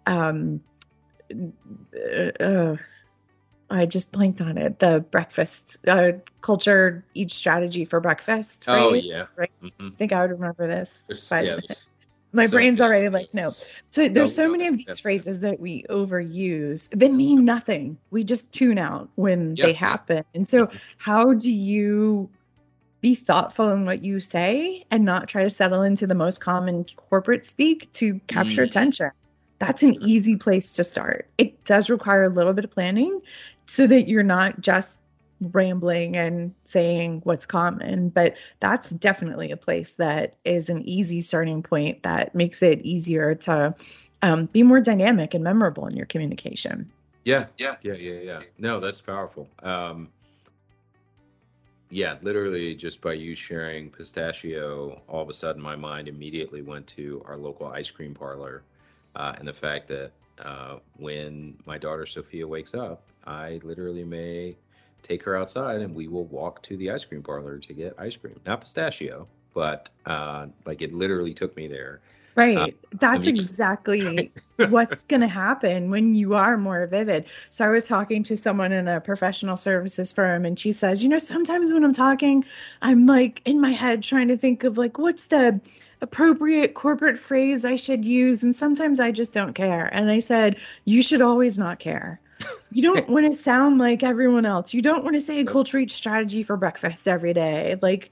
um, 0.06 0.60
uh, 2.40 2.76
I 3.68 3.86
just 3.86 4.12
blanked 4.12 4.40
on 4.40 4.58
it. 4.58 4.78
The 4.78 5.04
breakfast 5.10 5.78
uh, 5.88 6.12
culture, 6.40 7.04
each 7.14 7.34
strategy 7.34 7.84
for 7.84 8.00
breakfast. 8.00 8.64
Oh, 8.68 8.74
right? 8.74 8.82
Oh 8.82 8.94
yeah, 8.94 9.26
right. 9.36 9.50
Mm-hmm. 9.62 9.88
I 9.88 9.96
think 9.96 10.12
I 10.12 10.22
would 10.22 10.30
remember 10.30 10.68
this. 10.68 11.30
Yeah, 11.30 11.58
My 12.32 12.46
so, 12.46 12.52
brain's 12.52 12.80
already 12.80 13.08
like 13.08 13.32
no. 13.32 13.52
So 13.90 14.08
there's 14.08 14.34
so 14.34 14.50
many 14.50 14.66
of 14.66 14.76
these 14.76 14.98
phrases 14.98 15.40
that 15.40 15.58
we 15.58 15.84
overuse 15.84 16.90
that 16.90 17.12
mean 17.12 17.44
nothing. 17.44 17.96
We 18.10 18.24
just 18.24 18.52
tune 18.52 18.78
out 18.78 19.08
when 19.14 19.56
yep. 19.56 19.66
they 19.66 19.72
happen. 19.72 20.24
And 20.34 20.46
so, 20.46 20.66
mm-hmm. 20.66 20.76
how 20.98 21.32
do 21.32 21.50
you 21.50 22.28
be 23.00 23.14
thoughtful 23.14 23.70
in 23.70 23.84
what 23.86 24.04
you 24.04 24.20
say 24.20 24.84
and 24.90 25.04
not 25.04 25.28
try 25.28 25.44
to 25.44 25.50
settle 25.50 25.82
into 25.82 26.06
the 26.06 26.14
most 26.14 26.40
common 26.40 26.84
corporate 26.96 27.46
speak 27.46 27.90
to 27.94 28.20
capture 28.26 28.62
mm. 28.62 28.68
attention? 28.68 29.10
That's 29.58 29.82
an 29.82 29.96
easy 30.02 30.36
place 30.36 30.72
to 30.74 30.84
start. 30.84 31.28
It 31.38 31.64
does 31.64 31.88
require 31.88 32.24
a 32.24 32.28
little 32.28 32.52
bit 32.52 32.64
of 32.64 32.70
planning 32.70 33.20
so 33.66 33.86
that 33.86 34.08
you're 34.08 34.22
not 34.22 34.60
just 34.60 34.98
rambling 35.52 36.16
and 36.16 36.54
saying 36.64 37.20
what's 37.24 37.46
common, 37.46 38.08
but 38.10 38.36
that's 38.60 38.90
definitely 38.90 39.50
a 39.50 39.56
place 39.56 39.96
that 39.96 40.36
is 40.44 40.68
an 40.68 40.82
easy 40.88 41.20
starting 41.20 41.62
point 41.62 42.02
that 42.02 42.34
makes 42.34 42.62
it 42.62 42.80
easier 42.82 43.34
to 43.34 43.74
um, 44.22 44.46
be 44.46 44.62
more 44.62 44.80
dynamic 44.80 45.34
and 45.34 45.44
memorable 45.44 45.86
in 45.86 45.96
your 45.96 46.06
communication. 46.06 46.90
Yeah, 47.24 47.46
yeah, 47.58 47.76
yeah, 47.82 47.94
yeah, 47.94 48.20
yeah. 48.20 48.40
No, 48.58 48.80
that's 48.80 49.00
powerful. 49.00 49.48
Um, 49.62 50.08
yeah, 51.90 52.16
literally 52.22 52.74
just 52.74 53.00
by 53.00 53.12
you 53.12 53.34
sharing 53.34 53.90
pistachio, 53.90 55.02
all 55.08 55.22
of 55.22 55.28
a 55.28 55.34
sudden 55.34 55.60
my 55.60 55.76
mind 55.76 56.08
immediately 56.08 56.62
went 56.62 56.86
to 56.88 57.22
our 57.26 57.36
local 57.36 57.66
ice 57.66 57.90
cream 57.90 58.14
parlor 58.14 58.62
uh, 59.16 59.34
and 59.38 59.48
the 59.48 59.52
fact 59.52 59.88
that 59.88 60.12
uh, 60.44 60.76
when 60.98 61.56
my 61.64 61.78
daughter 61.78 62.06
Sophia 62.06 62.46
wakes 62.46 62.74
up, 62.74 63.02
I 63.26 63.60
literally 63.64 64.04
may 64.04 64.56
take 65.02 65.22
her 65.22 65.36
outside 65.36 65.80
and 65.80 65.94
we 65.94 66.08
will 66.08 66.26
walk 66.26 66.62
to 66.64 66.76
the 66.76 66.90
ice 66.90 67.04
cream 67.04 67.22
parlor 67.22 67.58
to 67.58 67.72
get 67.72 67.94
ice 67.98 68.16
cream. 68.16 68.38
Not 68.44 68.60
pistachio, 68.60 69.26
but 69.54 69.88
uh, 70.04 70.46
like 70.66 70.82
it 70.82 70.92
literally 70.92 71.32
took 71.32 71.56
me 71.56 71.66
there. 71.66 72.00
Right. 72.34 72.58
Uh, 72.58 72.66
That's 72.90 73.26
I 73.26 73.30
mean, 73.30 73.40
exactly 73.40 74.30
what's 74.68 75.04
going 75.04 75.22
to 75.22 75.28
happen 75.28 75.88
when 75.88 76.14
you 76.14 76.34
are 76.34 76.58
more 76.58 76.86
vivid. 76.86 77.24
So 77.48 77.64
I 77.64 77.68
was 77.68 77.84
talking 77.84 78.22
to 78.24 78.36
someone 78.36 78.72
in 78.72 78.86
a 78.88 79.00
professional 79.00 79.56
services 79.56 80.12
firm 80.12 80.44
and 80.44 80.60
she 80.60 80.72
says, 80.72 81.02
"You 81.02 81.08
know, 81.08 81.18
sometimes 81.18 81.72
when 81.72 81.82
I'm 81.82 81.94
talking, 81.94 82.44
I'm 82.82 83.06
like 83.06 83.40
in 83.46 83.58
my 83.58 83.70
head 83.70 84.02
trying 84.02 84.28
to 84.28 84.36
think 84.36 84.64
of 84.64 84.76
like 84.76 84.98
what's 84.98 85.28
the 85.28 85.58
appropriate 86.00 86.74
corporate 86.74 87.18
phrase 87.18 87.64
I 87.64 87.76
should 87.76 88.04
use. 88.04 88.42
And 88.42 88.54
sometimes 88.54 89.00
I 89.00 89.10
just 89.10 89.32
don't 89.32 89.54
care. 89.54 89.86
And 89.86 90.10
I 90.10 90.18
said, 90.18 90.56
You 90.84 91.02
should 91.02 91.22
always 91.22 91.58
not 91.58 91.78
care. 91.78 92.20
You 92.70 92.82
don't 92.82 93.08
want 93.08 93.26
to 93.26 93.34
sound 93.34 93.78
like 93.78 94.02
everyone 94.02 94.46
else. 94.46 94.74
You 94.74 94.82
don't 94.82 95.04
want 95.04 95.16
to 95.16 95.20
say 95.20 95.40
a 95.40 95.44
culture 95.44 95.78
each 95.78 95.92
strategy 95.92 96.42
for 96.42 96.56
breakfast 96.56 97.08
every 97.08 97.32
day. 97.32 97.76
Like 97.80 98.10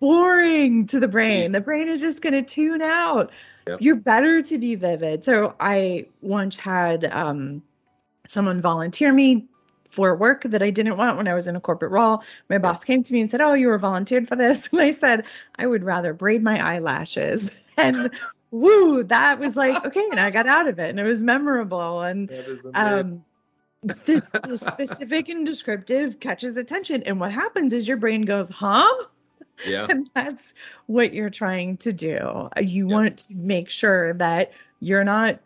boring 0.00 0.86
to 0.88 1.00
the 1.00 1.08
brain. 1.08 1.52
The 1.52 1.60
brain 1.60 1.88
is 1.88 2.00
just 2.00 2.22
going 2.22 2.34
to 2.34 2.42
tune 2.42 2.82
out. 2.82 3.30
Yep. 3.66 3.80
You're 3.80 3.96
better 3.96 4.42
to 4.42 4.58
be 4.58 4.74
vivid. 4.76 5.24
So 5.24 5.54
I 5.60 6.06
once 6.22 6.56
had 6.56 7.04
um, 7.04 7.62
someone 8.26 8.62
volunteer 8.62 9.12
me 9.12 9.46
for 9.98 10.14
work 10.14 10.44
that 10.44 10.62
I 10.62 10.70
didn't 10.70 10.96
want 10.96 11.16
when 11.16 11.26
I 11.26 11.34
was 11.34 11.48
in 11.48 11.56
a 11.56 11.60
corporate 11.60 11.90
role. 11.90 12.22
My 12.48 12.58
boss 12.58 12.84
came 12.84 13.02
to 13.02 13.12
me 13.12 13.20
and 13.20 13.28
said, 13.28 13.40
"Oh, 13.40 13.54
you 13.54 13.66
were 13.66 13.78
volunteered 13.78 14.28
for 14.28 14.36
this," 14.36 14.68
and 14.72 14.80
I 14.80 14.92
said, 14.92 15.24
"I 15.56 15.66
would 15.66 15.82
rather 15.82 16.14
braid 16.14 16.42
my 16.42 16.74
eyelashes." 16.74 17.50
And 17.80 18.10
woo, 18.50 19.04
that 19.04 19.38
was 19.38 19.54
like 19.56 19.84
okay, 19.84 20.04
and 20.10 20.18
I 20.18 20.30
got 20.30 20.48
out 20.48 20.66
of 20.66 20.80
it, 20.80 20.90
and 20.90 20.98
it 20.98 21.04
was 21.04 21.22
memorable. 21.22 22.02
And 22.02 22.28
um, 22.74 23.24
the, 23.84 24.20
the 24.48 24.58
specific 24.58 25.28
and 25.28 25.46
descriptive 25.46 26.18
catches 26.18 26.56
attention, 26.56 27.04
and 27.04 27.20
what 27.20 27.30
happens 27.30 27.72
is 27.72 27.86
your 27.86 27.96
brain 27.96 28.22
goes, 28.22 28.50
"Huh." 28.50 28.92
Yeah. 29.64 29.86
And 29.88 30.10
that's 30.14 30.54
what 30.86 31.12
you're 31.12 31.30
trying 31.30 31.76
to 31.78 31.92
do. 31.92 32.48
You 32.60 32.88
yeah. 32.88 32.94
want 32.94 33.18
to 33.18 33.34
make 33.34 33.70
sure 33.70 34.12
that 34.14 34.50
you're 34.80 35.04
not 35.04 35.38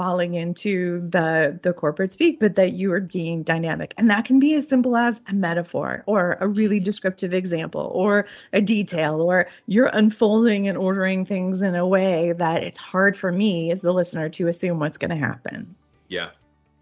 falling 0.00 0.32
into 0.32 1.06
the 1.10 1.60
the 1.62 1.74
corporate 1.74 2.10
speak 2.10 2.40
but 2.40 2.56
that 2.56 2.72
you 2.72 2.90
are 2.90 3.00
being 3.00 3.42
dynamic. 3.42 3.92
And 3.98 4.08
that 4.08 4.24
can 4.24 4.40
be 4.40 4.54
as 4.54 4.66
simple 4.66 4.96
as 4.96 5.20
a 5.28 5.34
metaphor 5.34 6.02
or 6.06 6.38
a 6.40 6.48
really 6.48 6.80
descriptive 6.80 7.34
example 7.34 7.90
or 7.92 8.24
a 8.54 8.62
detail 8.62 9.20
or 9.20 9.46
you're 9.66 9.90
unfolding 9.92 10.66
and 10.68 10.78
ordering 10.78 11.26
things 11.26 11.60
in 11.60 11.74
a 11.74 11.86
way 11.86 12.32
that 12.32 12.62
it's 12.62 12.78
hard 12.78 13.14
for 13.14 13.30
me 13.30 13.70
as 13.72 13.82
the 13.82 13.92
listener 13.92 14.30
to 14.30 14.48
assume 14.48 14.78
what's 14.78 14.96
going 14.96 15.10
to 15.10 15.16
happen. 15.16 15.74
Yeah. 16.08 16.30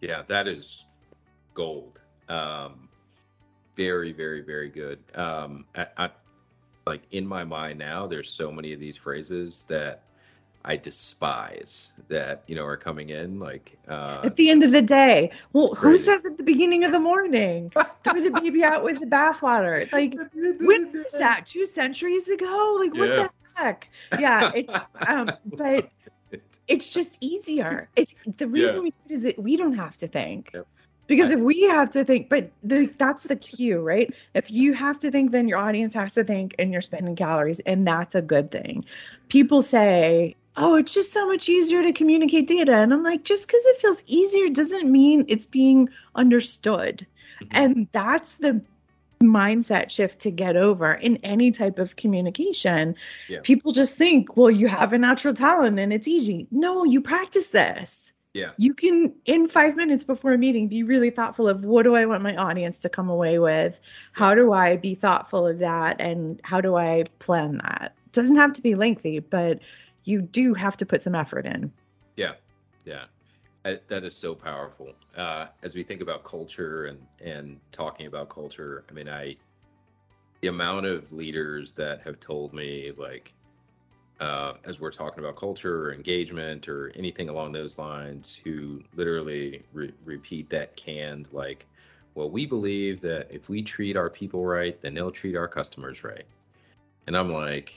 Yeah 0.01 0.23
that 0.29 0.47
is 0.47 0.85
gold. 1.55 1.99
Um 2.29 2.89
very 3.77 4.13
very 4.13 4.43
very 4.43 4.69
good. 4.69 5.01
Um 5.17 5.65
I, 5.75 5.87
I 5.97 6.11
like 6.87 7.03
in 7.11 7.27
my 7.27 7.43
mind 7.43 7.81
now, 7.81 8.07
there's 8.07 8.31
so 8.31 8.53
many 8.53 8.73
of 8.73 8.79
these 8.79 8.97
phrases 8.97 9.67
that 9.69 10.05
I 10.69 10.77
despise 10.77 11.95
that 12.09 12.43
you 12.47 12.55
know 12.55 12.65
are 12.65 12.77
coming 12.77 13.09
in 13.09 13.41
like 13.41 13.79
uh, 13.89 14.21
at 14.23 14.37
the 14.37 14.51
end 14.51 14.63
of 14.63 14.71
the 14.71 14.83
day. 14.83 15.31
Well, 15.55 15.75
who 15.75 15.97
says 15.97 16.27
at 16.27 16.37
the 16.37 16.43
beginning 16.43 16.85
of 16.85 16.93
the 16.93 16.99
morning 16.99 17.73
throw 18.05 18.21
the 18.21 18.39
baby 18.43 18.63
out 18.63 18.85
with 18.85 19.01
the 19.01 19.07
bathwater? 19.07 19.91
Like 19.93 20.15
when 20.35 20.93
was 20.93 21.13
that? 21.13 21.47
Two 21.47 21.65
centuries 21.65 22.29
ago? 22.29 22.77
Like 22.79 22.93
what 22.93 23.09
yeah. 23.09 23.17
the 23.17 23.31
heck? 23.55 23.89
Yeah, 24.19 24.53
it's 24.55 24.75
um, 25.07 25.31
but 25.57 25.89
it's 26.69 26.93
just 26.93 27.17
easier. 27.23 27.89
It's 27.97 28.15
the 28.37 28.47
reason 28.47 28.77
yeah. 28.77 28.83
we 28.83 28.91
do 28.91 28.99
it 29.09 29.13
is 29.15 29.23
that 29.23 29.39
we 29.39 29.57
don't 29.57 29.75
have 29.75 29.97
to 29.97 30.07
think. 30.07 30.51
Yep. 30.53 30.67
Because 31.07 31.31
if 31.31 31.41
we 31.41 31.63
have 31.63 31.91
to 31.93 32.05
think, 32.05 32.29
but 32.29 32.51
the, 32.63 32.93
that's 32.99 33.23
the 33.23 33.37
cue, 33.37 33.81
right? 33.81 34.13
If 34.35 34.51
you 34.51 34.75
have 34.75 34.99
to 34.99 35.11
think, 35.11 35.31
then 35.31 35.49
your 35.49 35.57
audience 35.57 35.95
has 35.95 36.13
to 36.15 36.23
think, 36.23 36.55
and 36.59 36.71
you're 36.71 36.83
spending 36.83 37.17
calories, 37.17 37.61
and 37.61 37.89
that's 37.89 38.15
a 38.15 38.21
good 38.21 38.53
thing. 38.53 38.85
People 39.31 39.63
say, 39.63 40.37
oh, 40.59 40.75
it's 40.75 40.93
just 40.93 41.13
so 41.13 41.27
much 41.27 41.49
easier 41.49 41.83
to 41.83 41.93
communicate 41.93 42.47
data. 42.47 42.75
And 42.75 42.93
I'm 42.93 43.03
like, 43.03 43.25
just 43.25 43.47
because 43.47 43.65
it 43.65 43.79
feels 43.79 44.03
easier 44.07 44.49
doesn't 44.49 44.91
mean 44.91 45.25
it's 45.29 45.47
being 45.47 45.89
understood. 46.15 47.07
Mm-hmm. 47.41 47.57
And 47.57 47.89
that's 47.93 48.37
the 48.37 48.61
mindset 49.21 49.91
shift 49.91 50.21
to 50.21 50.31
get 50.31 50.57
over 50.57 50.95
in 50.95 51.17
any 51.19 51.51
type 51.51 51.79
of 51.79 51.97
communication. 51.97 52.95
Yeah. 53.29 53.41
People 53.43 53.73
just 53.73 53.97
think, 53.97 54.37
well, 54.37 54.51
you 54.51 54.69
have 54.69 54.93
a 54.93 54.99
natural 54.99 55.35
talent 55.35 55.79
and 55.79 55.93
it's 55.93 56.09
easy. 56.09 56.47
No, 56.51 56.85
you 56.85 57.01
practice 57.01 57.51
this. 57.51 58.13
Yeah. 58.35 58.51
You 58.59 58.75
can, 58.75 59.13
in 59.25 59.49
five 59.49 59.75
minutes 59.75 60.05
before 60.05 60.33
a 60.33 60.39
meeting, 60.39 60.69
be 60.69 60.83
really 60.83 61.11
thoughtful 61.11 61.49
of 61.49 61.65
what 61.65 61.83
do 61.83 61.97
I 61.97 62.07
want 62.07 62.23
my 62.23 62.37
audience 62.37 62.79
to 62.81 62.89
come 62.89 63.09
away 63.09 63.39
with? 63.39 63.81
How 64.13 64.35
do 64.35 64.53
I 64.53 64.77
be 64.77 64.95
thoughtful 64.95 65.47
of 65.47 65.59
that? 65.59 66.01
And 66.01 66.41
how 66.45 66.61
do 66.61 66.77
I 66.77 67.05
plan 67.19 67.59
that? 67.65 67.95
It 68.07 68.13
doesn't 68.13 68.37
have 68.37 68.53
to 68.53 68.63
be 68.63 68.75
lengthy, 68.75 69.19
but 69.19 69.59
you 70.09 70.23
do 70.23 70.55
have 70.55 70.77
to 70.79 70.87
put 70.87 71.03
some 71.03 71.15
effort 71.15 71.47
in. 71.47 71.71
Yeah, 72.17 72.33
yeah, 72.85 73.05
I, 73.65 73.79
that 73.89 74.05
is 74.05 74.17
so 74.17 74.35
powerful. 74.35 74.93
Uh, 75.17 75.47
as 75.63 75.75
we 75.75 75.83
think 75.83 76.01
about 76.01 76.25
culture 76.25 76.87
and 76.87 76.99
and 77.23 77.61
talking 77.73 78.07
about 78.07 78.29
culture, 78.29 78.85
I 78.89 78.93
mean, 78.93 79.09
I 79.09 79.37
the 80.41 80.49
amount 80.49 80.87
of 80.87 81.13
leaders 81.13 81.73
that 81.73 82.01
have 82.03 82.21
told 82.21 82.55
me 82.55 82.93
like 82.97 83.35
uh, 84.21 84.55
as 84.65 84.81
we're 84.81 84.91
talking 84.91 85.21
about 85.21 85.37
culture 85.37 85.85
or 85.85 85.93
engagement 85.93 86.69
or 86.69 86.91
anything 86.97 87.29
along 87.29 87.53
those 87.53 87.79
lines, 87.79 88.37
who 88.43 88.83
literally 88.97 89.63
re- 89.73 89.93
repeat 90.05 90.51
that 90.51 90.75
canned 90.75 91.29
like, 91.33 91.67
well, 92.15 92.29
we 92.29 92.45
believe 92.45 93.01
that 93.01 93.29
if 93.31 93.49
we 93.49 93.63
treat 93.63 93.97
our 93.97 94.11
people 94.11 94.45
right, 94.45 94.81
then 94.83 94.95
they'll 94.95 95.13
treat 95.13 95.37
our 95.37 95.47
customers 95.47 96.03
right. 96.03 96.25
And 97.07 97.17
I'm 97.17 97.31
like, 97.31 97.77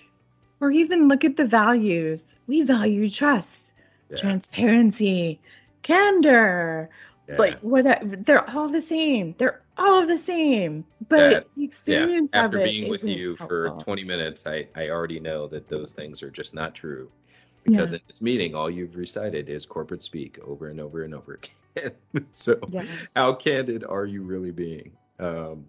or 0.62 0.72
even 0.72 1.08
look 1.08 1.26
at 1.26 1.36
the 1.36 1.46
values. 1.46 2.36
We 2.48 2.62
value 2.62 3.10
trust, 3.10 3.74
yeah. 4.10 4.18
transparency, 4.18 5.40
candor. 5.82 6.90
Yeah. 7.28 7.36
Like 7.38 7.60
what 7.60 7.86
they're 8.26 8.50
all 8.50 8.68
the 8.70 8.82
same. 8.82 9.36
They're 9.38 9.62
all 9.78 10.06
the 10.06 10.18
same. 10.18 10.86
But 11.08 11.30
that, 11.30 11.48
the 11.56 11.64
experience 11.64 12.32
yeah. 12.34 12.44
After 12.44 12.60
of 12.60 12.64
being 12.66 12.90
with 12.90 13.04
you 13.04 13.36
helpful. 13.38 13.48
for 13.80 13.84
20 13.84 14.04
minutes, 14.04 14.46
I, 14.46 14.68
I 14.76 14.90
already 14.90 15.20
know 15.20 15.48
that 15.48 15.68
those 15.70 15.92
things 15.92 16.22
are 16.24 16.30
just 16.30 16.54
not 16.54 16.76
true. 16.76 17.10
Because 17.64 17.94
in 17.94 18.00
this 18.08 18.22
meeting, 18.22 18.56
all 18.56 18.72
you've 18.72 18.96
recited 18.96 19.48
is 19.48 19.68
corporate 19.68 20.04
speak 20.04 20.40
over 20.44 20.70
and 20.70 20.80
over 20.80 21.04
and 21.04 21.14
over 21.14 21.40
again. 21.76 21.92
so, 22.32 22.60
how 23.16 23.34
candid 23.34 23.84
are 23.84 24.06
you 24.06 24.24
really 24.24 24.50
being? 24.50 24.92
Um, 25.20 25.66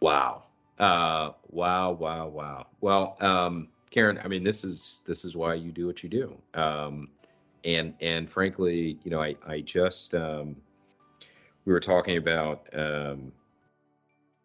wow. 0.00 0.45
Uh, 0.78 1.32
wow, 1.48 1.92
wow, 1.92 2.28
wow. 2.28 2.66
Well, 2.80 3.16
um, 3.20 3.68
Karen, 3.90 4.20
I 4.22 4.28
mean, 4.28 4.44
this 4.44 4.64
is 4.64 5.00
this 5.06 5.24
is 5.24 5.34
why 5.34 5.54
you 5.54 5.72
do 5.72 5.86
what 5.86 6.02
you 6.02 6.08
do. 6.08 6.36
Um, 6.54 7.08
and 7.64 7.94
and 8.00 8.28
frankly, 8.28 8.98
you 9.02 9.10
know, 9.10 9.22
I 9.22 9.36
I 9.46 9.60
just 9.60 10.14
um, 10.14 10.56
we 11.64 11.72
were 11.72 11.80
talking 11.80 12.18
about 12.18 12.68
um, 12.74 13.32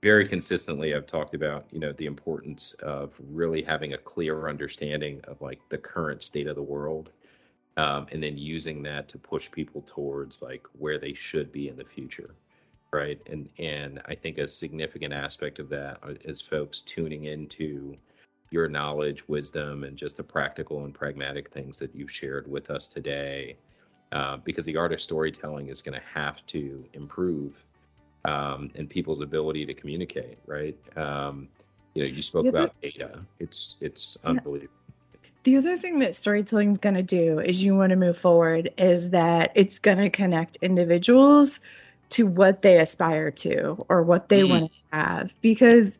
very 0.01 0.27
consistently. 0.27 0.95
I've 0.95 1.05
talked 1.05 1.33
about 1.33 1.65
you 1.71 1.79
know 1.79 1.91
the 1.93 2.05
importance 2.05 2.73
of 2.81 3.13
really 3.29 3.61
having 3.61 3.93
a 3.93 3.97
clear 3.97 4.47
understanding 4.47 5.21
of 5.27 5.41
like 5.41 5.59
the 5.69 5.77
current 5.77 6.23
state 6.23 6.47
of 6.47 6.55
the 6.55 6.63
world. 6.63 7.11
Um, 7.77 8.05
and 8.11 8.21
then 8.21 8.37
using 8.37 8.83
that 8.83 9.07
to 9.09 9.17
push 9.17 9.49
people 9.49 9.81
towards 9.83 10.41
like 10.41 10.67
where 10.77 10.99
they 10.99 11.13
should 11.13 11.53
be 11.53 11.69
in 11.69 11.77
the 11.77 11.85
future 11.85 12.35
right? 12.93 13.19
And 13.29 13.49
and 13.57 14.01
I 14.05 14.15
think 14.15 14.37
a 14.37 14.47
significant 14.47 15.13
aspect 15.13 15.59
of 15.59 15.69
that 15.69 15.99
is 16.25 16.41
folks 16.41 16.81
tuning 16.81 17.25
into 17.25 17.95
your 18.49 18.67
knowledge, 18.67 19.27
wisdom, 19.27 19.85
and 19.85 19.95
just 19.95 20.17
the 20.17 20.23
practical 20.23 20.83
and 20.83 20.93
pragmatic 20.93 21.49
things 21.51 21.79
that 21.79 21.95
you've 21.95 22.11
shared 22.11 22.49
with 22.49 22.69
us 22.69 22.87
today. 22.87 23.55
Uh, 24.11 24.35
because 24.43 24.65
the 24.65 24.75
art 24.75 24.91
of 24.91 24.99
storytelling 24.99 25.69
is 25.69 25.81
going 25.81 25.97
to 25.97 26.05
have 26.05 26.45
to 26.45 26.83
improve 26.91 27.53
um, 28.25 28.69
in 28.75 28.85
people's 28.85 29.21
ability 29.21 29.65
to 29.65 29.73
communicate, 29.73 30.37
right? 30.45 30.75
Um, 30.97 31.47
you 31.93 32.03
know, 32.03 32.09
you 32.09 32.21
spoke 32.21 32.43
yeah, 32.43 32.49
about 32.49 32.81
data. 32.81 33.21
It's 33.39 33.75
it's 33.79 34.17
yeah. 34.23 34.31
unbelievable. 34.31 34.73
The 35.43 35.55
other 35.55 35.77
thing 35.77 35.99
that 35.99 36.15
storytelling 36.15 36.71
is 36.71 36.77
going 36.77 36.95
to 36.95 37.01
do 37.03 37.39
is 37.39 37.63
you 37.63 37.75
want 37.75 37.89
to 37.91 37.95
move 37.95 38.17
forward 38.17 38.69
is 38.77 39.09
that 39.09 39.51
it's 39.55 39.79
going 39.79 39.97
to 39.97 40.09
connect 40.09 40.57
individuals 40.57 41.61
to 42.11 42.27
what 42.27 42.61
they 42.61 42.79
aspire 42.79 43.31
to 43.31 43.77
or 43.89 44.03
what 44.03 44.29
they 44.29 44.41
mm-hmm. 44.41 44.51
want 44.51 44.71
to 44.71 44.97
have 44.97 45.33
because 45.41 45.97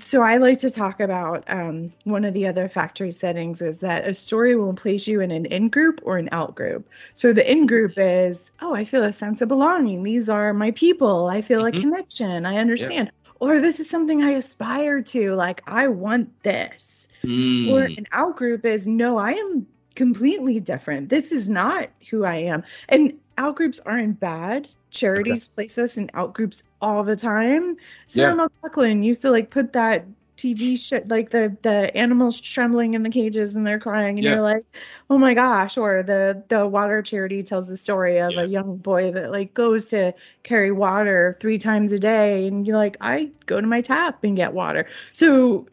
so 0.00 0.22
I 0.22 0.36
like 0.36 0.58
to 0.58 0.70
talk 0.70 1.00
about 1.00 1.44
um, 1.48 1.92
one 2.04 2.24
of 2.24 2.34
the 2.34 2.46
other 2.46 2.68
factory 2.68 3.10
settings 3.10 3.62
is 3.62 3.78
that 3.78 4.06
a 4.06 4.12
story 4.12 4.54
will 4.54 4.74
place 4.74 5.06
you 5.06 5.22
in 5.22 5.30
an 5.30 5.46
in 5.46 5.70
group 5.70 6.00
or 6.02 6.18
an 6.18 6.28
out 6.30 6.54
group. 6.54 6.86
So 7.14 7.32
the 7.32 7.50
in 7.50 7.66
group 7.66 7.94
is, 7.96 8.50
oh, 8.60 8.74
I 8.74 8.84
feel 8.84 9.02
a 9.02 9.12
sense 9.14 9.40
of 9.40 9.48
belonging. 9.48 10.02
These 10.02 10.28
are 10.28 10.52
my 10.52 10.72
people. 10.72 11.28
I 11.28 11.40
feel 11.40 11.62
mm-hmm. 11.62 11.78
a 11.78 11.80
connection. 11.80 12.44
I 12.44 12.58
understand. 12.58 13.10
Yeah. 13.10 13.30
Or 13.40 13.60
this 13.60 13.80
is 13.80 13.88
something 13.88 14.22
I 14.22 14.32
aspire 14.32 15.00
to. 15.00 15.34
Like 15.34 15.62
I 15.66 15.88
want 15.88 16.42
this. 16.42 17.08
Mm. 17.24 17.70
Or 17.70 17.84
an 17.84 18.06
out 18.12 18.36
group 18.36 18.66
is, 18.66 18.86
no, 18.86 19.16
I 19.16 19.32
am 19.32 19.66
completely 19.94 20.60
different. 20.60 21.08
This 21.08 21.32
is 21.32 21.48
not 21.48 21.88
who 22.10 22.24
I 22.24 22.36
am. 22.36 22.62
And 22.90 23.18
outgroups 23.38 23.80
aren't 23.86 24.20
bad. 24.20 24.68
Charities 24.90 25.44
okay. 25.44 25.52
place 25.54 25.78
us 25.78 25.96
in 25.96 26.08
outgroups 26.08 26.62
all 26.82 27.02
the 27.02 27.16
time. 27.16 27.76
Sarah 28.06 28.36
yeah. 28.36 28.46
McLachlan 28.62 29.04
used 29.04 29.22
to 29.22 29.30
like 29.30 29.50
put 29.50 29.72
that 29.72 30.06
TV 30.36 30.78
shit 30.78 31.08
like 31.08 31.30
the 31.30 31.54
the 31.62 31.94
animals 31.96 32.40
trembling 32.40 32.94
in 32.94 33.02
the 33.02 33.10
cages 33.10 33.56
and 33.56 33.66
they're 33.66 33.80
crying 33.80 34.18
and 34.18 34.24
yeah. 34.24 34.34
you're 34.34 34.42
like, 34.42 34.64
oh 35.10 35.18
my 35.18 35.34
gosh. 35.34 35.76
Or 35.76 36.02
the 36.02 36.42
the 36.48 36.66
water 36.66 37.02
charity 37.02 37.42
tells 37.42 37.68
the 37.68 37.76
story 37.76 38.18
of 38.18 38.32
yeah. 38.32 38.42
a 38.42 38.46
young 38.46 38.76
boy 38.76 39.10
that 39.12 39.32
like 39.32 39.52
goes 39.54 39.86
to 39.88 40.14
carry 40.44 40.70
water 40.70 41.36
three 41.40 41.58
times 41.58 41.92
a 41.92 41.98
day 41.98 42.46
and 42.46 42.66
you're 42.66 42.76
like, 42.76 42.96
I 43.00 43.30
go 43.46 43.60
to 43.60 43.66
my 43.66 43.80
tap 43.80 44.22
and 44.22 44.36
get 44.36 44.52
water. 44.52 44.86
So 45.12 45.66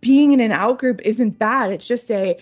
being 0.00 0.32
in 0.32 0.40
an 0.40 0.52
outgroup 0.52 1.00
isn't 1.02 1.38
bad. 1.38 1.70
It's 1.70 1.86
just 1.86 2.10
a 2.10 2.36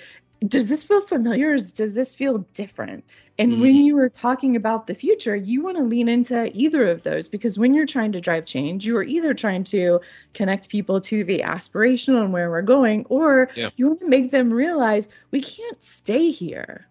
does 0.47 0.69
this 0.69 0.85
feel 0.85 1.01
familiar 1.01 1.57
does 1.57 1.95
this 1.95 2.15
feel 2.15 2.39
different? 2.55 3.05
And 3.39 3.53
mm-hmm. 3.53 3.61
when 3.61 3.75
you 3.77 3.99
are 3.99 4.09
talking 4.09 4.57
about 4.57 4.87
the 4.87 4.95
future, 4.95 5.37
you 5.37 5.63
want 5.63 5.77
to 5.77 5.83
lean 5.83 6.09
into 6.09 6.51
either 6.57 6.89
of 6.89 7.03
those 7.03 7.29
because 7.29 7.59
when 7.59 7.75
you're 7.75 7.87
trying 7.87 8.13
to 8.13 8.21
drive 8.21 8.47
change, 8.47 8.87
you 8.87 8.97
are 8.97 9.03
either 9.03 9.35
trying 9.35 9.65
to 9.65 10.01
connect 10.33 10.71
people 10.71 11.01
to 11.03 11.23
the 11.23 11.41
aspirational 11.41 12.23
and 12.23 12.33
where 12.33 12.51
we're 12.51 12.63
going, 12.63 13.05
or 13.11 13.51
yeah. 13.55 13.69
you 13.77 13.89
want 13.89 14.01
to 14.01 14.09
make 14.09 14.31
them 14.31 14.51
realize 14.51 15.09
we 15.33 15.41
can't 15.43 15.83
stay 15.83 16.31
here. 16.31 16.87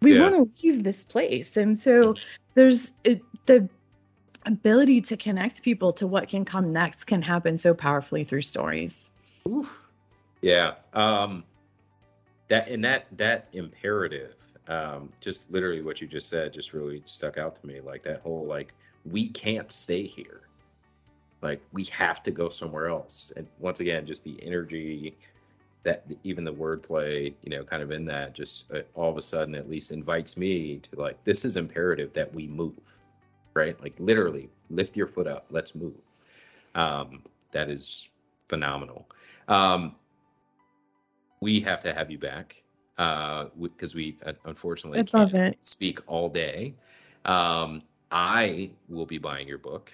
We 0.00 0.14
yeah. 0.14 0.22
want 0.30 0.52
to 0.52 0.66
leave 0.66 0.84
this 0.84 1.04
place. 1.04 1.58
And 1.58 1.78
so 1.78 2.14
there's 2.54 2.92
it, 3.04 3.20
the 3.44 3.68
ability 4.46 5.02
to 5.02 5.16
connect 5.18 5.62
people 5.62 5.92
to 5.92 6.06
what 6.06 6.28
can 6.28 6.46
come 6.46 6.72
next 6.72 7.04
can 7.04 7.20
happen 7.20 7.58
so 7.58 7.74
powerfully 7.74 8.24
through 8.24 8.42
stories. 8.42 9.10
Oof. 9.46 9.70
Yeah. 10.40 10.74
Um, 10.94 11.44
that 12.48 12.68
and 12.68 12.84
that 12.84 13.06
that 13.16 13.48
imperative 13.52 14.34
um, 14.70 15.12
just 15.20 15.50
literally 15.50 15.82
what 15.82 16.00
you 16.00 16.06
just 16.06 16.28
said 16.28 16.52
just 16.52 16.72
really 16.72 17.02
stuck 17.04 17.36
out 17.36 17.56
to 17.56 17.66
me 17.66 17.80
like 17.80 18.02
that 18.04 18.20
whole 18.22 18.46
like 18.46 18.72
we 19.04 19.28
can't 19.28 19.70
stay 19.70 20.06
here. 20.06 20.42
Like 21.42 21.60
we 21.72 21.84
have 21.84 22.22
to 22.22 22.30
go 22.30 22.48
somewhere 22.48 22.86
else. 22.86 23.32
And 23.36 23.46
once 23.58 23.80
again 23.80 24.06
just 24.06 24.24
the 24.24 24.42
energy 24.42 25.16
that 25.82 26.04
even 26.24 26.44
the 26.44 26.52
wordplay 26.52 27.32
you 27.42 27.50
know 27.50 27.64
kind 27.64 27.82
of 27.82 27.90
in 27.90 28.04
that 28.04 28.34
just 28.34 28.70
uh, 28.72 28.80
all 28.94 29.10
of 29.10 29.16
a 29.16 29.22
sudden 29.22 29.54
at 29.54 29.68
least 29.68 29.90
invites 29.90 30.36
me 30.36 30.78
to 30.78 31.00
like 31.00 31.22
this 31.24 31.44
is 31.44 31.56
imperative 31.56 32.12
that 32.12 32.32
we 32.34 32.46
move 32.46 32.74
right? 33.54 33.80
Like 33.80 33.94
literally 33.98 34.48
lift 34.70 34.96
your 34.96 35.06
foot 35.06 35.26
up. 35.26 35.46
Let's 35.50 35.74
move. 35.74 35.94
Um, 36.74 37.22
that 37.52 37.68
is 37.68 38.08
phenomenal. 38.48 39.06
Um, 39.48 39.96
we 41.40 41.60
have 41.60 41.80
to 41.80 41.94
have 41.94 42.10
you 42.10 42.18
back 42.18 42.59
because 43.00 43.94
uh, 43.94 43.96
we 43.96 44.16
uh, 44.26 44.32
unfortunately 44.44 45.02
can't 45.04 45.56
speak 45.62 46.00
all 46.06 46.28
day. 46.28 46.74
Um, 47.24 47.80
I 48.10 48.70
will 48.88 49.06
be 49.06 49.18
buying 49.18 49.48
your 49.48 49.58
book. 49.58 49.92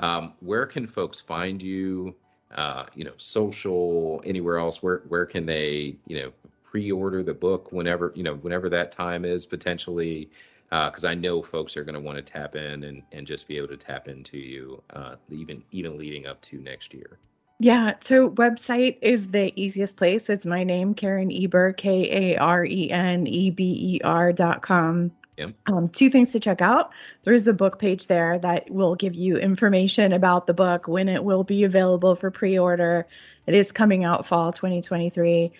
Um, 0.00 0.32
where 0.40 0.66
can 0.66 0.86
folks 0.86 1.20
find 1.20 1.62
you? 1.62 2.14
uh, 2.54 2.84
you 2.94 3.04
know, 3.04 3.12
social, 3.16 4.22
anywhere 4.24 4.58
else? 4.58 4.82
Where 4.82 5.02
where 5.08 5.26
can 5.26 5.46
they, 5.46 5.96
you 6.06 6.18
know, 6.20 6.32
pre-order 6.64 7.22
the 7.22 7.34
book 7.34 7.72
whenever 7.72 8.12
you 8.14 8.22
know 8.22 8.34
whenever 8.36 8.68
that 8.70 8.92
time 8.92 9.24
is 9.24 9.46
potentially? 9.46 10.30
Because 10.70 11.04
uh, 11.04 11.08
I 11.08 11.14
know 11.14 11.42
folks 11.42 11.76
are 11.76 11.84
going 11.84 11.94
to 11.94 12.00
want 12.00 12.16
to 12.16 12.22
tap 12.22 12.54
in 12.54 12.84
and, 12.84 13.02
and 13.10 13.26
just 13.26 13.48
be 13.48 13.56
able 13.56 13.68
to 13.68 13.76
tap 13.76 14.06
into 14.08 14.38
you 14.38 14.82
uh, 14.94 15.16
even 15.30 15.62
even 15.72 15.98
leading 15.98 16.26
up 16.26 16.40
to 16.42 16.58
next 16.58 16.94
year. 16.94 17.18
Yeah, 17.62 17.92
so 18.00 18.30
website 18.30 18.96
is 19.02 19.32
the 19.32 19.52
easiest 19.54 19.98
place. 19.98 20.30
It's 20.30 20.46
my 20.46 20.64
name, 20.64 20.94
Karen 20.94 21.30
Eber, 21.30 21.74
K 21.74 22.32
A 22.34 22.38
R 22.38 22.64
E 22.64 22.90
N 22.90 23.26
E 23.26 23.50
B 23.50 23.96
E 23.96 24.00
R 24.02 24.32
dot 24.32 24.62
com. 24.62 25.10
Yep. 25.36 25.50
Um, 25.66 25.88
two 25.90 26.08
things 26.08 26.32
to 26.32 26.40
check 26.40 26.62
out. 26.62 26.90
There's 27.24 27.46
a 27.46 27.52
book 27.52 27.78
page 27.78 28.06
there 28.06 28.38
that 28.38 28.70
will 28.70 28.94
give 28.94 29.14
you 29.14 29.36
information 29.36 30.14
about 30.14 30.46
the 30.46 30.54
book, 30.54 30.88
when 30.88 31.06
it 31.06 31.22
will 31.22 31.44
be 31.44 31.64
available 31.64 32.16
for 32.16 32.30
pre 32.30 32.58
order. 32.58 33.06
It 33.46 33.52
is 33.52 33.72
coming 33.72 34.04
out 34.04 34.24
fall 34.24 34.54
2023. 34.54 35.52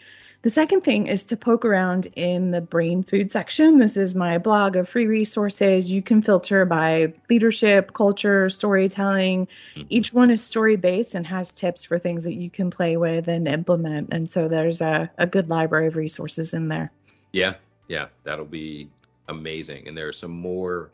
The 0.42 0.50
second 0.50 0.80
thing 0.82 1.06
is 1.06 1.22
to 1.24 1.36
poke 1.36 1.66
around 1.66 2.08
in 2.16 2.50
the 2.50 2.62
brain 2.62 3.02
food 3.02 3.30
section. 3.30 3.76
This 3.76 3.98
is 3.98 4.14
my 4.14 4.38
blog 4.38 4.74
of 4.74 4.88
free 4.88 5.06
resources. 5.06 5.92
You 5.92 6.00
can 6.00 6.22
filter 6.22 6.64
by 6.64 7.12
leadership, 7.28 7.92
culture, 7.92 8.48
storytelling. 8.48 9.46
Mm-hmm. 9.76 9.86
Each 9.90 10.14
one 10.14 10.30
is 10.30 10.42
story 10.42 10.76
based 10.76 11.14
and 11.14 11.26
has 11.26 11.52
tips 11.52 11.84
for 11.84 11.98
things 11.98 12.24
that 12.24 12.36
you 12.36 12.48
can 12.48 12.70
play 12.70 12.96
with 12.96 13.28
and 13.28 13.46
implement. 13.46 14.08
And 14.12 14.30
so 14.30 14.48
there's 14.48 14.80
a, 14.80 15.10
a 15.18 15.26
good 15.26 15.50
library 15.50 15.88
of 15.88 15.96
resources 15.96 16.54
in 16.54 16.68
there. 16.68 16.90
Yeah, 17.32 17.54
yeah, 17.88 18.06
that'll 18.24 18.46
be 18.46 18.88
amazing. 19.28 19.88
And 19.88 19.96
there 19.96 20.08
are 20.08 20.12
some 20.12 20.30
more 20.30 20.90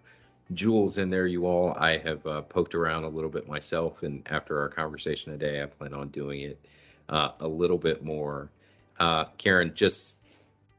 jewels 0.54 0.98
in 0.98 1.08
there, 1.08 1.28
you 1.28 1.46
all. 1.46 1.72
I 1.78 1.98
have 1.98 2.26
uh, 2.26 2.40
poked 2.42 2.74
around 2.74 3.04
a 3.04 3.08
little 3.08 3.30
bit 3.30 3.46
myself. 3.48 4.02
And 4.02 4.26
after 4.28 4.60
our 4.60 4.68
conversation 4.68 5.30
today, 5.30 5.62
I 5.62 5.66
plan 5.66 5.94
on 5.94 6.08
doing 6.08 6.40
it 6.40 6.58
uh, 7.08 7.30
a 7.38 7.46
little 7.46 7.78
bit 7.78 8.04
more. 8.04 8.50
Uh, 8.98 9.26
Karen, 9.38 9.72
just 9.74 10.16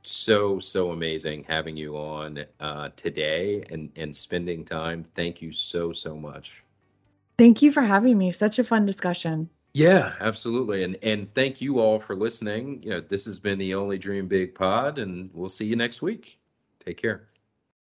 so 0.03 0.59
so 0.59 0.91
amazing 0.91 1.43
having 1.47 1.75
you 1.75 1.97
on 1.97 2.45
uh, 2.59 2.89
today 2.95 3.63
and 3.69 3.91
and 3.95 4.15
spending 4.15 4.63
time. 4.63 5.03
Thank 5.15 5.41
you 5.41 5.51
so 5.51 5.91
so 5.91 6.15
much. 6.15 6.63
Thank 7.37 7.61
you 7.61 7.71
for 7.71 7.81
having 7.81 8.17
me. 8.17 8.31
Such 8.31 8.57
a 8.57 8.63
fun 8.63 8.85
discussion. 8.85 9.49
Yeah, 9.73 10.13
absolutely. 10.19 10.83
And 10.83 10.97
and 11.03 11.31
thank 11.35 11.61
you 11.61 11.79
all 11.79 11.99
for 11.99 12.15
listening. 12.15 12.81
You 12.81 12.91
know, 12.91 13.01
this 13.01 13.25
has 13.25 13.37
been 13.37 13.59
the 13.59 13.75
Only 13.75 13.97
Dream 13.97 14.27
Big 14.27 14.55
Pod, 14.55 14.97
and 14.97 15.29
we'll 15.33 15.49
see 15.49 15.65
you 15.65 15.75
next 15.75 16.01
week. 16.01 16.39
Take 16.83 16.97
care. 16.97 17.27